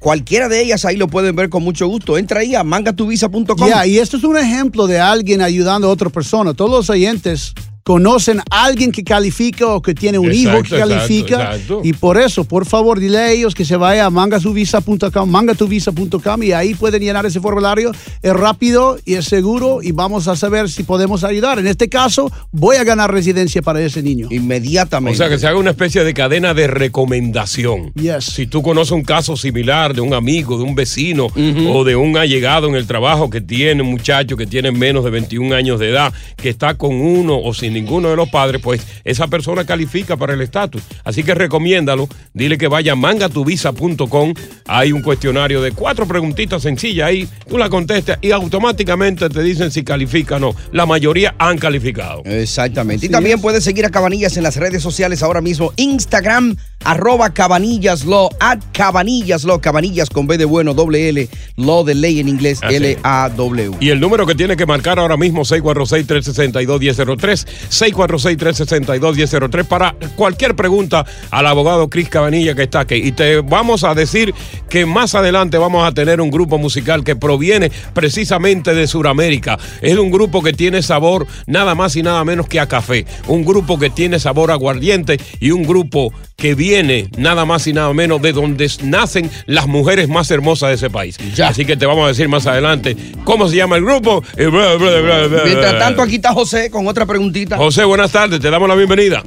Cualquiera 0.00 0.48
de 0.48 0.62
ellas 0.62 0.86
ahí 0.86 0.96
lo 0.96 1.08
pueden 1.08 1.36
ver 1.36 1.50
con 1.50 1.62
mucho 1.62 1.86
gusto. 1.86 2.16
Entra 2.16 2.40
ahí 2.40 2.54
a 2.54 2.64
mangatuvisa.com. 2.64 3.68
Ya, 3.68 3.86
y 3.86 3.98
esto 3.98 4.16
es 4.16 4.24
un 4.24 4.38
ejemplo 4.38 4.86
de 4.86 4.98
alguien 4.98 5.42
ayudando 5.42 5.88
a 5.88 5.90
otra 5.90 6.08
persona. 6.08 6.54
Todos 6.54 6.70
los 6.70 6.90
oyentes 6.90 7.52
conocen 7.82 8.40
a 8.50 8.64
alguien 8.64 8.92
que 8.92 9.02
califica 9.04 9.66
o 9.68 9.82
que 9.82 9.94
tiene 9.94 10.18
un 10.18 10.32
hijo 10.32 10.62
que 10.62 10.78
califica. 10.78 11.36
exacto, 11.36 11.56
exacto. 11.56 11.80
Y 11.84 11.92
por 11.92 12.18
eso, 12.18 12.44
por 12.44 12.66
favor, 12.66 13.00
dile 13.00 13.18
a 13.18 13.30
ellos 13.30 13.54
que 13.54 13.64
se 13.64 13.76
vaya 13.76 14.06
a 14.06 14.10
mangatuvisa.com, 14.10 15.30
mangatuvisa.com 15.30 16.42
y 16.42 16.52
ahí 16.52 16.74
pueden 16.74 17.02
llenar 17.02 17.26
ese 17.26 17.40
formulario. 17.40 17.92
Es 18.22 18.32
rápido 18.32 18.98
y 19.04 19.14
es 19.14 19.24
seguro 19.26 19.80
y 19.82 19.92
vamos 19.92 20.28
a 20.28 20.36
saber 20.36 20.68
si 20.68 20.82
podemos 20.82 21.24
ayudar. 21.24 21.58
En 21.58 21.66
este 21.66 21.88
caso, 21.88 22.30
voy 22.52 22.76
a 22.76 22.84
ganar 22.84 23.12
residencia 23.12 23.62
para 23.62 23.80
ese 23.80 24.02
niño. 24.02 24.28
Inmediatamente. 24.30 25.16
O 25.16 25.18
sea, 25.18 25.28
que 25.28 25.38
se 25.38 25.46
haga 25.46 25.58
una 25.58 25.70
especie 25.70 26.04
de 26.04 26.14
cadena 26.14 26.54
de 26.54 26.66
recomendación. 26.66 27.92
Yes. 27.94 28.24
Si 28.24 28.46
tú 28.46 28.62
conoces 28.62 28.92
un 28.92 29.02
caso 29.02 29.36
similar 29.36 29.94
de 29.94 30.00
un 30.00 30.14
amigo, 30.14 30.58
de 30.58 30.64
un 30.64 30.74
vecino 30.74 31.26
o 31.26 31.84
de 31.84 31.96
un 31.96 32.16
allegado 32.16 32.68
en 32.68 32.74
el 32.74 32.86
trabajo 32.86 33.30
que 33.30 33.40
tiene 33.40 33.82
un 33.82 33.90
muchacho 33.90 34.36
que 34.36 34.46
tiene 34.46 34.70
menos 34.70 35.04
de 35.04 35.10
21 35.10 35.54
años 35.54 35.80
de 35.80 35.90
edad, 35.90 36.12
que 36.36 36.48
está 36.48 36.74
con 36.74 36.94
uno 36.94 37.40
o 37.40 37.54
sin 37.54 37.69
ninguno 37.72 38.08
de 38.08 38.16
los 38.16 38.28
padres, 38.28 38.60
pues 38.62 38.86
esa 39.04 39.28
persona 39.28 39.64
califica 39.64 40.16
para 40.16 40.34
el 40.34 40.40
estatus. 40.40 40.82
Así 41.04 41.22
que 41.22 41.34
recomiéndalo, 41.34 42.08
dile 42.32 42.58
que 42.58 42.68
vaya 42.68 42.92
a 42.92 42.96
mangatuvisa.com. 42.96 44.34
Hay 44.66 44.92
un 44.92 45.02
cuestionario 45.02 45.62
de 45.62 45.72
cuatro 45.72 46.06
preguntitas 46.06 46.62
sencillas 46.62 47.08
ahí, 47.08 47.28
tú 47.48 47.58
la 47.58 47.68
contestas 47.68 48.18
y 48.20 48.30
automáticamente 48.30 49.28
te 49.28 49.42
dicen 49.42 49.70
si 49.70 49.82
califica 49.82 50.36
o 50.36 50.38
no. 50.38 50.54
La 50.72 50.86
mayoría 50.86 51.34
han 51.38 51.58
calificado. 51.58 52.22
Exactamente. 52.24 53.06
y 53.06 53.08
también 53.08 53.40
puedes 53.40 53.64
seguir 53.64 53.84
a 53.84 53.90
Cabanillas 53.90 54.36
en 54.36 54.42
las 54.42 54.56
redes 54.56 54.82
sociales 54.82 55.22
ahora 55.22 55.40
mismo. 55.40 55.72
Instagram, 55.76 56.56
arroba 56.84 57.32
Cabanillas 57.32 58.04
at 58.40 58.60
Cabanillas 58.72 59.46
Cabanillas 59.60 60.10
con 60.10 60.26
B 60.26 60.36
de 60.36 60.44
bueno, 60.44 60.74
doble 60.74 61.08
L, 61.08 61.28
Law 61.56 61.84
de 61.84 61.94
ley 61.94 62.20
en 62.20 62.28
inglés. 62.28 62.60
L-A-W. 62.62 63.76
Y 63.80 63.88
el 63.90 64.00
número 64.00 64.26
que 64.26 64.34
tiene 64.34 64.56
que 64.56 64.66
marcar 64.66 64.98
ahora 64.98 65.16
mismo, 65.16 65.44
646-362-1003, 65.44 67.46
646-362-1003, 67.68 69.64
para 69.64 69.94
cualquier 70.16 70.56
pregunta 70.56 71.04
al 71.30 71.46
abogado 71.46 71.90
Cris 71.90 72.08
Cabanilla 72.08 72.54
que 72.54 72.62
está 72.62 72.80
aquí. 72.80 72.96
Y 72.96 73.12
te 73.12 73.40
vamos 73.40 73.84
a 73.84 73.94
decir 73.94 74.34
que 74.68 74.86
más 74.86 75.14
adelante 75.14 75.58
vamos 75.58 75.86
a 75.86 75.92
tener 75.92 76.20
un 76.20 76.30
grupo 76.30 76.58
musical 76.58 77.04
que 77.04 77.16
proviene 77.16 77.70
precisamente 77.92 78.74
de 78.74 78.86
Sudamérica. 78.86 79.58
Es 79.80 79.98
un 79.98 80.10
grupo 80.10 80.42
que 80.42 80.52
tiene 80.52 80.82
sabor 80.82 81.26
nada 81.46 81.74
más 81.74 81.96
y 81.96 82.02
nada 82.02 82.24
menos 82.24 82.46
que 82.48 82.60
a 82.60 82.66
café. 82.66 83.06
Un 83.26 83.44
grupo 83.44 83.78
que 83.78 83.90
tiene 83.90 84.18
sabor 84.18 84.50
aguardiente 84.50 85.18
y 85.40 85.50
un 85.50 85.64
grupo 85.64 86.12
que 86.40 86.54
viene 86.56 87.08
nada 87.18 87.44
más 87.44 87.66
y 87.66 87.72
nada 87.72 87.92
menos 87.92 88.20
de 88.22 88.32
donde 88.32 88.68
nacen 88.82 89.30
las 89.46 89.66
mujeres 89.68 90.08
más 90.08 90.30
hermosas 90.30 90.70
de 90.70 90.74
ese 90.76 90.90
país. 90.90 91.18
Así 91.44 91.64
que 91.64 91.76
te 91.76 91.86
vamos 91.86 92.04
a 92.04 92.08
decir 92.08 92.28
más 92.28 92.46
adelante 92.46 92.96
cómo 93.24 93.46
se 93.46 93.56
llama 93.56 93.76
el 93.76 93.84
grupo. 93.84 94.24
y 94.36 94.46
bla, 94.46 94.74
bla, 94.76 95.00
bla, 95.00 95.26
bla, 95.28 95.42
Mientras 95.44 95.78
tanto, 95.78 96.02
aquí 96.02 96.16
está 96.16 96.32
José 96.32 96.70
con 96.70 96.88
otra 96.88 97.06
preguntita. 97.06 97.56
José, 97.56 97.84
buenas 97.84 98.10
tardes, 98.10 98.40
te 98.40 98.50
damos 98.50 98.68
la 98.68 98.74
bienvenida. 98.74 99.22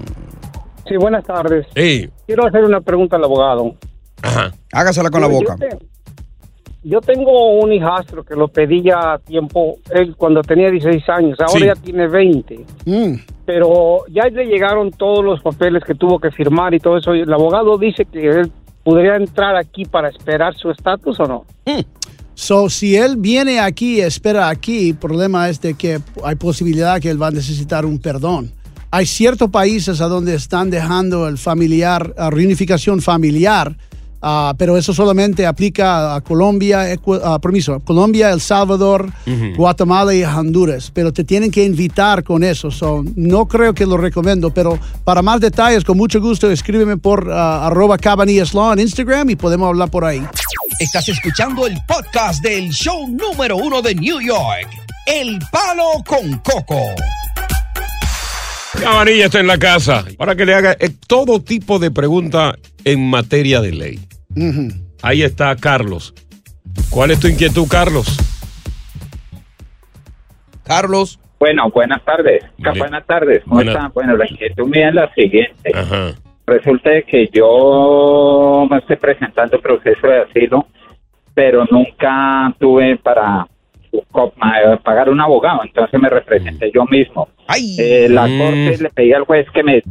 Sí, 0.87 0.97
buenas 0.97 1.23
tardes. 1.23 1.65
Sí. 1.75 2.09
Quiero 2.25 2.45
hacer 2.47 2.63
una 2.63 2.81
pregunta 2.81 3.15
al 3.15 3.23
abogado. 3.23 3.75
Hágasela 4.71 5.09
con 5.09 5.21
la 5.21 5.27
boca. 5.27 5.55
Yo, 5.59 5.67
te- 5.77 5.92
yo 6.83 6.99
tengo 7.01 7.59
un 7.59 7.71
hijastro 7.71 8.23
que 8.23 8.35
lo 8.35 8.47
pedí 8.47 8.81
ya 8.83 9.13
a 9.13 9.19
tiempo, 9.19 9.77
él 9.91 10.15
cuando 10.17 10.41
tenía 10.41 10.69
16 10.69 11.07
años, 11.09 11.37
ahora 11.39 11.59
Sí. 11.59 11.65
ya 11.65 11.75
tiene 11.75 12.07
20. 12.07 12.65
Pero 13.45 14.05
ya 14.09 14.27
le 14.29 14.45
llegaron 14.45 14.91
todos 14.91 15.23
los 15.23 15.41
papeles 15.41 15.83
que 15.85 15.95
tuvo 15.95 16.19
que 16.19 16.31
firmar 16.31 16.73
y 16.73 16.79
todo 16.79 16.97
eso. 16.97 17.13
El 17.13 17.31
abogado 17.31 17.77
dice 17.77 18.05
que 18.05 18.27
él 18.29 18.51
podría 18.83 19.15
entrar 19.15 19.55
aquí 19.55 19.85
para 19.85 20.09
esperar 20.09 20.55
su 20.55 20.69
estatus 20.71 21.19
o 21.19 21.23
no. 21.25 21.45
So, 22.35 22.69
si 22.69 22.95
él 22.95 23.15
viene 23.17 23.59
aquí 23.59 23.97
y 23.97 24.01
espera 24.01 24.49
aquí, 24.49 24.89
el 24.89 24.95
problema 24.95 25.49
es 25.49 25.61
de 25.61 25.75
que 25.75 25.99
hay 26.23 26.35
posibilidad 26.35 26.99
que 26.99 27.09
él 27.09 27.21
va 27.21 27.27
a 27.27 27.31
necesitar 27.31 27.85
un 27.85 27.99
perdón. 27.99 28.51
Hay 28.91 29.05
ciertos 29.05 29.49
países 29.49 30.01
a 30.01 30.07
donde 30.07 30.35
están 30.35 30.69
dejando 30.69 31.27
el 31.27 31.37
familiar, 31.37 32.13
la 32.17 32.29
reunificación 32.29 33.01
familiar 33.01 33.75
Ah, 34.25 34.53
pero 34.57 34.77
eso 34.77 34.93
solamente 34.93 35.45
aplica 35.45 36.15
a 36.15 36.21
Colombia, 36.21 36.93
Ecu- 36.93 37.19
ah, 37.21 37.39
permiso, 37.39 37.81
Colombia, 37.81 38.29
El 38.31 38.39
Salvador, 38.39 39.11
Ujú. 39.27 39.53
Guatemala 39.57 40.13
y 40.15 40.23
Honduras. 40.23 40.89
Pero 40.93 41.11
te 41.11 41.25
tienen 41.25 41.51
que 41.51 41.65
invitar 41.65 42.23
con 42.23 42.41
eso. 42.41 42.71
So, 42.71 43.03
no 43.17 43.45
creo 43.49 43.73
que 43.73 43.85
lo 43.85 43.97
recomiendo, 43.97 44.53
pero 44.53 44.79
para 45.03 45.21
más 45.21 45.41
detalles, 45.41 45.83
con 45.83 45.97
mucho 45.97 46.21
gusto, 46.21 46.49
escríbeme 46.49 46.95
por 46.95 47.29
ah, 47.31 47.67
arroba 47.67 47.97
Cabanillas 47.97 48.53
Law 48.53 48.71
en 48.71 48.79
Instagram 48.79 49.29
y 49.31 49.35
podemos 49.35 49.67
hablar 49.67 49.89
por 49.91 50.05
ahí. 50.05 50.23
Estás 50.79 51.09
escuchando 51.09 51.67
el 51.67 51.77
podcast 51.85 52.41
del 52.41 52.69
show 52.71 53.05
número 53.09 53.57
uno 53.57 53.81
de 53.81 53.93
New 53.93 54.21
York, 54.21 54.69
El 55.05 55.37
Palo 55.51 56.01
con 56.07 56.37
Coco. 56.39 56.79
Cabanilla 58.79 59.25
está 59.25 59.39
en 59.39 59.47
la 59.47 59.57
casa 59.59 60.03
para 60.17 60.35
que 60.35 60.45
le 60.45 60.55
haga 60.55 60.75
eh, 60.79 60.89
todo 61.07 61.41
tipo 61.41 61.77
de 61.77 61.91
preguntas 61.91 62.55
en 62.83 63.07
materia 63.09 63.61
de 63.61 63.71
ley. 63.71 63.99
Ahí 65.01 65.21
está 65.23 65.55
Carlos. 65.55 66.13
¿Cuál 66.89 67.11
es 67.11 67.19
tu 67.19 67.27
inquietud, 67.27 67.67
Carlos? 67.69 68.17
Carlos. 70.63 71.19
Bueno, 71.39 71.69
buenas 71.71 72.03
tardes. 72.05 72.43
Vale. 72.57 72.79
Buenas 72.79 73.05
tardes. 73.05 73.43
¿Cómo 73.43 73.55
Buenas. 73.55 73.75
están? 73.75 73.91
Bueno, 73.93 74.15
la 74.17 74.25
inquietud 74.29 74.67
mía 74.67 74.89
es 74.89 74.95
la 74.95 75.13
siguiente. 75.13 75.71
Ajá. 75.73 76.13
Resulta 76.45 76.89
de 76.89 77.03
que 77.03 77.29
yo 77.33 78.67
me 78.69 78.77
estoy 78.77 78.95
presentando 78.97 79.59
proceso 79.61 80.07
de 80.07 80.21
asilo, 80.21 80.67
pero 81.33 81.65
nunca 81.69 82.53
tuve 82.59 82.97
para 82.97 83.47
pagar 84.83 85.09
un 85.09 85.21
abogado, 85.21 85.61
entonces 85.63 85.99
me 86.01 86.09
representé 86.09 86.71
yo 86.73 86.83
mismo. 86.85 87.29
Eh, 87.77 88.07
la 88.09 88.25
Mm. 88.27 88.37
corte 88.39 88.77
le 88.83 88.89
pedí 88.89 89.13
al 89.13 89.23
juez 89.25 89.45
que 89.53 89.63
me 89.63 89.83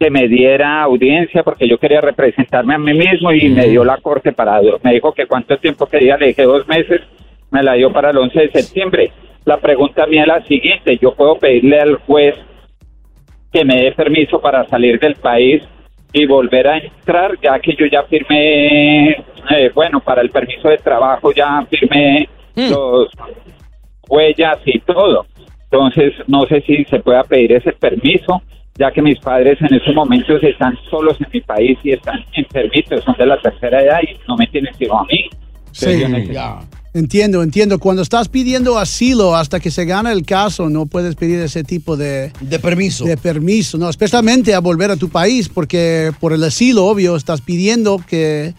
que 0.00 0.10
me 0.10 0.28
diera 0.28 0.82
audiencia 0.82 1.42
porque 1.42 1.68
yo 1.68 1.76
quería 1.76 2.00
representarme 2.00 2.74
a 2.74 2.78
mí 2.78 2.94
mismo 2.94 3.32
y 3.32 3.50
me 3.50 3.68
dio 3.68 3.84
la 3.84 3.98
corte 3.98 4.32
para 4.32 4.58
dos. 4.62 4.82
Me 4.82 4.94
dijo 4.94 5.12
que 5.12 5.26
cuánto 5.26 5.58
tiempo 5.58 5.84
quería, 5.84 6.16
le 6.16 6.28
dije 6.28 6.44
dos 6.44 6.66
meses, 6.66 7.02
me 7.50 7.62
la 7.62 7.74
dio 7.74 7.92
para 7.92 8.08
el 8.08 8.16
11 8.16 8.40
de 8.40 8.50
septiembre. 8.50 9.12
La 9.44 9.58
pregunta 9.58 10.06
mía 10.06 10.22
es 10.22 10.28
la 10.28 10.42
siguiente, 10.46 10.96
yo 10.96 11.14
puedo 11.14 11.36
pedirle 11.38 11.80
al 11.80 11.96
juez 11.96 12.34
que 13.52 13.62
me 13.62 13.82
dé 13.82 13.92
permiso 13.92 14.40
para 14.40 14.66
salir 14.68 14.98
del 14.98 15.16
país 15.16 15.62
y 16.14 16.24
volver 16.24 16.66
a 16.66 16.78
entrar, 16.78 17.38
ya 17.42 17.58
que 17.60 17.76
yo 17.78 17.84
ya 17.84 18.02
firmé, 18.04 19.10
eh, 19.10 19.70
bueno, 19.74 20.00
para 20.00 20.22
el 20.22 20.30
permiso 20.30 20.70
de 20.70 20.78
trabajo 20.78 21.30
ya 21.32 21.62
firmé 21.68 22.26
los 22.56 23.10
huellas 24.08 24.60
y 24.64 24.78
todo. 24.80 25.26
Entonces, 25.70 26.14
no 26.26 26.46
sé 26.46 26.62
si 26.62 26.86
se 26.86 27.00
pueda 27.00 27.22
pedir 27.22 27.52
ese 27.52 27.72
permiso, 27.72 28.40
ya 28.80 28.90
que 28.90 29.02
mis 29.02 29.18
padres 29.20 29.58
en 29.60 29.74
estos 29.74 29.94
momentos 29.94 30.42
están 30.42 30.74
solos 30.90 31.16
en 31.20 31.26
mi 31.32 31.40
país 31.42 31.78
y 31.84 31.92
están 31.92 32.24
enfermitos, 32.32 33.04
son 33.04 33.14
de 33.18 33.26
la 33.26 33.38
tercera 33.40 33.82
edad 33.82 33.98
y 34.02 34.16
no 34.26 34.36
me 34.36 34.46
tienen 34.46 34.72
sino 34.78 34.98
a 34.98 35.04
mí. 35.04 35.28
Yo 35.72 35.86
necesito- 36.08 36.66
Entiendo, 36.92 37.44
entiendo. 37.44 37.78
Cuando 37.78 38.02
estás 38.02 38.28
pidiendo 38.28 38.76
asilo 38.76 39.36
hasta 39.36 39.60
que 39.60 39.70
se 39.70 39.84
gana 39.84 40.10
el 40.10 40.24
caso, 40.24 40.68
no 40.68 40.86
puedes 40.86 41.14
pedir 41.14 41.38
ese 41.38 41.62
tipo 41.62 41.96
de... 41.96 42.32
De 42.40 42.58
permiso. 42.58 43.04
De 43.04 43.16
permiso, 43.16 43.78
no, 43.78 43.88
especialmente 43.88 44.54
a 44.54 44.58
volver 44.58 44.90
a 44.90 44.96
tu 44.96 45.08
país, 45.08 45.48
porque 45.48 46.10
por 46.18 46.32
el 46.32 46.42
asilo, 46.42 46.86
obvio, 46.86 47.14
estás 47.14 47.42
pidiendo 47.42 48.00
que 48.08 48.54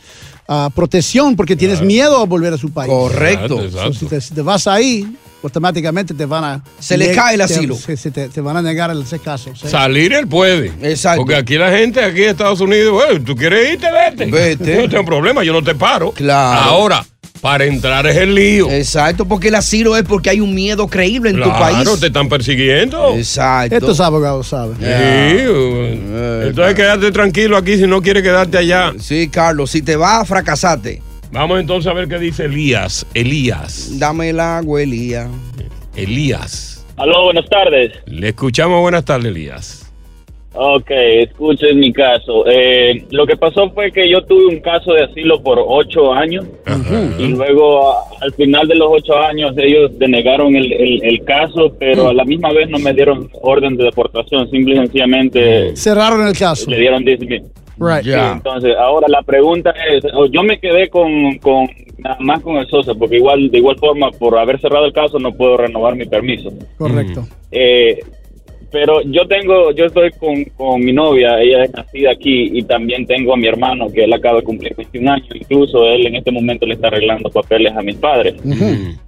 ah, 0.48 0.70
protección 0.74 1.36
porque 1.36 1.58
tienes 1.58 1.82
miedo 1.82 2.22
a 2.22 2.26
volver 2.26 2.54
a 2.54 2.58
su 2.58 2.72
país. 2.72 2.90
Correcto. 2.90 3.58
So, 3.58 3.64
Exacto, 3.66 3.94
si, 3.96 4.06
te, 4.06 4.22
si 4.22 4.34
te 4.34 4.42
vas 4.42 4.66
ahí, 4.66 5.06
automáticamente 5.44 6.14
te 6.14 6.26
van 6.26 6.44
a... 6.44 6.64
Se 6.80 6.98
le 6.98 7.12
cae 7.14 7.36
el 7.36 7.42
asilo. 7.42 7.76
se- 7.76 7.98
se 7.98 8.12
te, 8.12 8.30
te 8.30 8.42
van 8.42 8.58
a 8.58 8.62
negar 8.62 8.92
el- 8.92 9.06
caso. 9.24 9.52
sí. 9.56 9.68
Salir 9.68 10.14
él 10.14 10.28
puede. 10.28 10.72
Exacto. 10.82 11.22
Porque 11.22 11.36
aquí 11.36 11.58
la 11.58 11.72
gente, 11.72 12.04
aquí 12.04 12.24
en 12.24 12.30
Estados 12.30 12.62
Unidos, 12.62 12.92
bueno, 12.94 13.24
tú 13.26 13.36
quieres 13.36 13.74
irte, 13.74 13.88
vete. 13.92 14.26
Vete. 14.32 14.76
Yo 14.76 14.82
no 14.84 14.90
tengo 14.90 15.06
problema, 15.06 15.44
yo 15.44 15.54
no 15.54 15.64
te 15.64 15.76
paro. 15.76 16.12
Claro. 16.12 16.62
Ahora, 16.62 17.06
para 17.42 17.66
entrar 17.66 18.06
es 18.06 18.16
el 18.18 18.36
lío. 18.36 18.70
Exacto, 18.70 19.26
porque 19.26 19.48
el 19.48 19.56
asilo 19.56 19.98
es 19.98 20.04
porque 20.04 20.30
hay 20.30 20.40
un 20.40 20.54
miedo 20.54 20.88
creíble 20.88 21.32
en 21.32 21.38
tu 21.38 21.44
Claro, 21.44 21.60
país. 21.60 22.00
te 22.00 22.08
están 22.08 22.30
persiguiendo. 22.30 23.16
Exacto. 23.16 23.76
Estos 23.76 24.00
abogados 24.00 24.48
saben. 24.48 24.78
Sí, 24.78 25.48
uh, 25.48 26.42
entonces 26.48 26.76
quédate 26.76 27.12
tranquilo 27.12 27.58
aquí 27.58 27.78
si 27.78 27.88
no 27.88 28.02
quieres 28.02 28.22
quedarte 28.24 28.58
allá. 28.60 28.94
Sí, 29.00 29.28
Carlos, 29.30 29.72
si 29.72 29.82
te 29.82 29.96
vas, 29.96 30.28
fracasate. 30.28 31.02
Vamos 31.32 31.60
entonces 31.60 31.90
a 31.90 31.94
ver 31.94 32.08
qué 32.08 32.20
dice 32.20 32.46
Elías. 32.46 33.06
Elías. 33.14 33.98
Dame 34.00 34.34
la 34.34 34.58
abuelía. 34.60 35.28
Elías. 35.96 36.86
Aló, 36.98 37.24
buenas 37.26 37.46
tardes. 37.50 37.94
Le 38.06 38.30
escuchamos. 38.30 38.82
Buenas 38.82 39.06
tardes, 39.06 39.28
Elías. 39.28 39.78
Ok, 40.54 40.92
escuchen 40.92 41.80
mi 41.80 41.94
caso. 41.94 42.44
Eh, 42.46 43.06
lo 43.12 43.26
que 43.26 43.38
pasó 43.38 43.70
fue 43.72 43.90
que 43.94 44.10
yo 44.12 44.22
tuve 44.26 44.48
un 44.48 44.60
caso 44.60 44.92
de 44.92 45.06
asilo 45.06 45.42
por 45.42 45.64
ocho 45.66 46.12
años 46.14 46.46
y 47.18 47.28
luego 47.28 47.90
a- 47.94 48.04
al 48.20 48.34
final 48.34 48.68
de 48.68 48.76
los 48.76 48.90
ocho 48.92 49.18
años 49.18 49.54
ellos 49.58 49.98
denegaron 49.98 50.54
el, 50.58 50.74
el- 50.74 51.02
el 51.06 51.24
caso, 51.24 51.74
pero 51.80 52.10
a 52.10 52.14
la 52.14 52.26
misma 52.26 52.52
vez 52.52 52.70
no 52.70 52.80
me 52.80 52.94
dieron 52.94 53.30
orden 53.42 53.78
de 53.78 53.86
deportación, 53.86 54.50
simple 54.52 54.74
y 54.74 54.78
sencillamente 54.80 55.74
Cerraron 55.78 56.28
el 56.28 56.38
caso. 56.38 56.70
le 56.70 56.80
dieron 56.80 57.06
10 57.06 57.20
mil. 57.22 57.44
Right. 57.82 58.06
Entonces, 58.34 58.76
ahora 58.78 59.08
la 59.10 59.24
pregunta 59.24 59.74
es, 59.92 60.04
o 60.14 60.28
yo 60.28 60.44
me 60.44 60.60
quedé 60.60 60.88
con, 60.90 61.38
con 61.40 61.68
nada 61.98 62.18
más 62.20 62.42
con 62.42 62.58
el 62.58 62.68
Sosa, 62.68 62.94
porque 62.94 63.18
igual 63.18 63.50
de 63.50 63.58
igual 63.58 63.78
forma, 63.78 64.12
por 64.12 64.38
haber 64.38 64.60
cerrado 64.62 64.86
el 64.86 64.94
caso, 64.94 65.18
no 65.20 65.32
puedo 65.34 65.58
renovar 65.58 65.96
mi 65.96 66.06
permiso. 66.06 66.50
Correcto. 66.78 67.24
Eh, 67.52 67.98
pero 68.72 69.02
yo 69.02 69.28
tengo, 69.28 69.72
yo 69.72 69.84
estoy 69.86 70.12
con, 70.12 70.46
con 70.56 70.80
mi 70.80 70.94
novia, 70.94 71.42
ella 71.42 71.66
es 71.66 71.74
nacida 71.74 72.12
aquí 72.12 72.52
y 72.58 72.64
también 72.64 73.06
tengo 73.06 73.34
a 73.34 73.38
mi 73.38 73.46
hermano 73.48 73.88
que 73.92 74.06
él 74.06 74.14
acaba 74.14 74.38
de 74.38 74.44
cumplir 74.46 74.74
21 74.78 75.12
años, 75.12 75.28
incluso 75.34 75.84
él 75.88 76.08
en 76.08 76.16
este 76.16 76.32
momento 76.32 76.66
le 76.66 76.76
está 76.76 76.88
arreglando 76.88 77.30
papeles 77.30 77.76
a 77.76 77.82
mis 77.82 77.98
padres. 77.98 78.36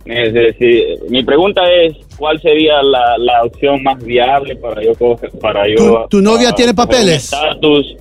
Es 0.06 0.34
decir, 0.34 0.84
mi 1.10 1.24
pregunta 1.24 1.62
es, 1.72 1.94
¿cuál 2.18 2.42
sería 2.42 2.84
la, 2.84 3.18
la 3.18 3.44
opción 3.44 3.82
más 3.84 4.04
viable 4.04 4.58
para 4.58 4.84
yo 4.84 4.92
coger- 4.96 5.32
para 5.40 5.64
yo 5.70 6.08
¿Tu 6.10 6.22
novia 6.22 6.52
tiene 6.52 6.74
papeles? 6.74 7.24
estatus? 7.32 7.96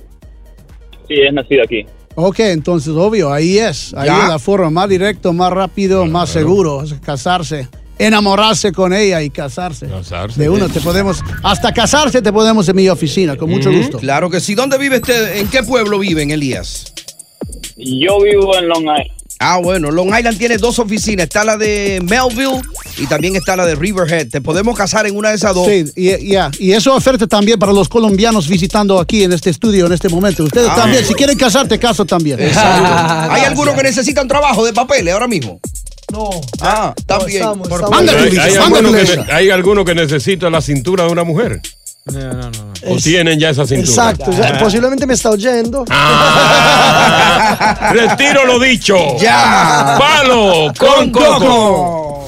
Sí, 1.07 1.15
es 1.21 1.33
nacida 1.33 1.63
aquí. 1.63 1.85
Ok, 2.15 2.39
entonces 2.41 2.93
obvio, 2.95 3.31
ahí 3.33 3.57
es. 3.57 3.93
Ahí 3.95 4.07
Ya. 4.07 4.23
es 4.23 4.29
la 4.29 4.39
forma 4.39 4.69
más 4.69 4.87
directo, 4.89 5.33
más 5.33 5.51
rápido, 5.51 6.05
más 6.05 6.29
seguro. 6.29 6.83
es 6.83 6.93
casarse. 6.95 7.67
Enamorarse 7.99 8.71
con 8.71 8.91
ella 8.93 9.21
y 9.21 9.29
casarse. 9.29 9.87
De 10.35 10.49
uno 10.49 10.67
te 10.67 10.81
podemos, 10.81 11.21
hasta 11.43 11.71
casarse 11.73 12.21
te 12.21 12.33
podemos 12.33 12.67
en 12.67 12.75
mi 12.75 12.89
oficina, 12.89 13.35
con 13.37 13.49
mucho 13.49 13.71
gusto. 13.71 13.97
Claro 13.99 14.29
que 14.29 14.39
sí. 14.39 14.55
¿Dónde 14.55 14.77
vive 14.77 14.97
usted? 14.97 15.37
¿En 15.37 15.47
qué 15.47 15.63
pueblo 15.63 15.99
viven, 15.99 16.31
Elías? 16.31 16.91
Yo 17.77 18.19
vivo 18.21 18.57
en 18.57 18.67
Long 18.67 18.81
Island. 18.83 19.11
Ah, 19.43 19.57
bueno, 19.57 19.91
Long 19.91 20.15
Island 20.17 20.37
tiene 20.37 20.57
dos 20.57 20.79
oficinas. 20.79 21.25
Está 21.25 21.43
la 21.43 21.57
de 21.57 21.99
Melville 22.03 22.61
y 22.97 23.05
también 23.07 23.35
está 23.35 23.55
la 23.55 23.65
de 23.65 23.75
Riverhead. 23.75 24.29
Te 24.29 24.41
podemos 24.41 24.77
casar 24.77 25.05
en 25.07 25.15
una 25.15 25.29
de 25.29 25.35
esas 25.35 25.53
dos. 25.53 25.67
Sí, 25.67 25.85
y, 25.95 26.31
ya. 26.31 26.49
y 26.59 26.71
eso 26.71 26.95
oferta 26.95 27.27
también 27.27 27.59
para 27.59 27.73
los 27.73 27.89
colombianos 27.89 28.47
visitando 28.47 28.99
aquí 28.99 29.23
en 29.23 29.33
este 29.33 29.49
estudio 29.49 29.85
en 29.85 29.93
este 29.93 30.09
momento. 30.09 30.43
Ustedes 30.43 30.69
Ah. 30.71 30.75
también, 30.75 31.05
si 31.05 31.13
quieren 31.13 31.37
casarte, 31.37 31.77
caso 31.79 32.05
también. 32.05 32.39
Exacto. 32.39 33.31
¿Hay 33.33 33.41
algunos 33.41 33.75
que 33.75 33.83
necesitan 33.83 34.27
trabajo 34.27 34.65
de 34.65 34.73
papeles 34.73 35.13
ahora 35.13 35.27
mismo? 35.27 35.59
No. 36.11 36.29
Ah, 36.61 36.93
también. 37.07 37.41
estamos- 37.41 37.67
Por- 37.67 37.81
estamos- 37.83 38.05
tu 38.05 38.11
Hay, 38.17 38.37
hay 38.37 38.55
alguno 38.55 38.91
que, 38.91 39.31
hay 39.33 39.49
alguno 39.49 39.85
que 39.85 39.95
necesita 39.95 40.49
la 40.49 40.61
cintura 40.61 41.05
de 41.05 41.11
una 41.11 41.23
mujer. 41.23 41.59
O 42.05 42.97
tienen 42.97 43.39
ya 43.39 43.51
esa 43.51 43.65
cintura. 43.65 44.11
Exacto, 44.11 44.31
ya, 44.31 44.59
posiblemente 44.59 45.07
me 45.07 45.13
está 45.13 45.29
oyendo. 45.29 45.85
Retiro 47.91 48.45
lo 48.45 48.59
dicho. 48.59 48.97
Ya. 49.19 49.95
Palo 49.97 50.73
con, 50.77 50.77
Con 50.77 51.11
coco. 51.11 51.39
Coco. 51.39 52.02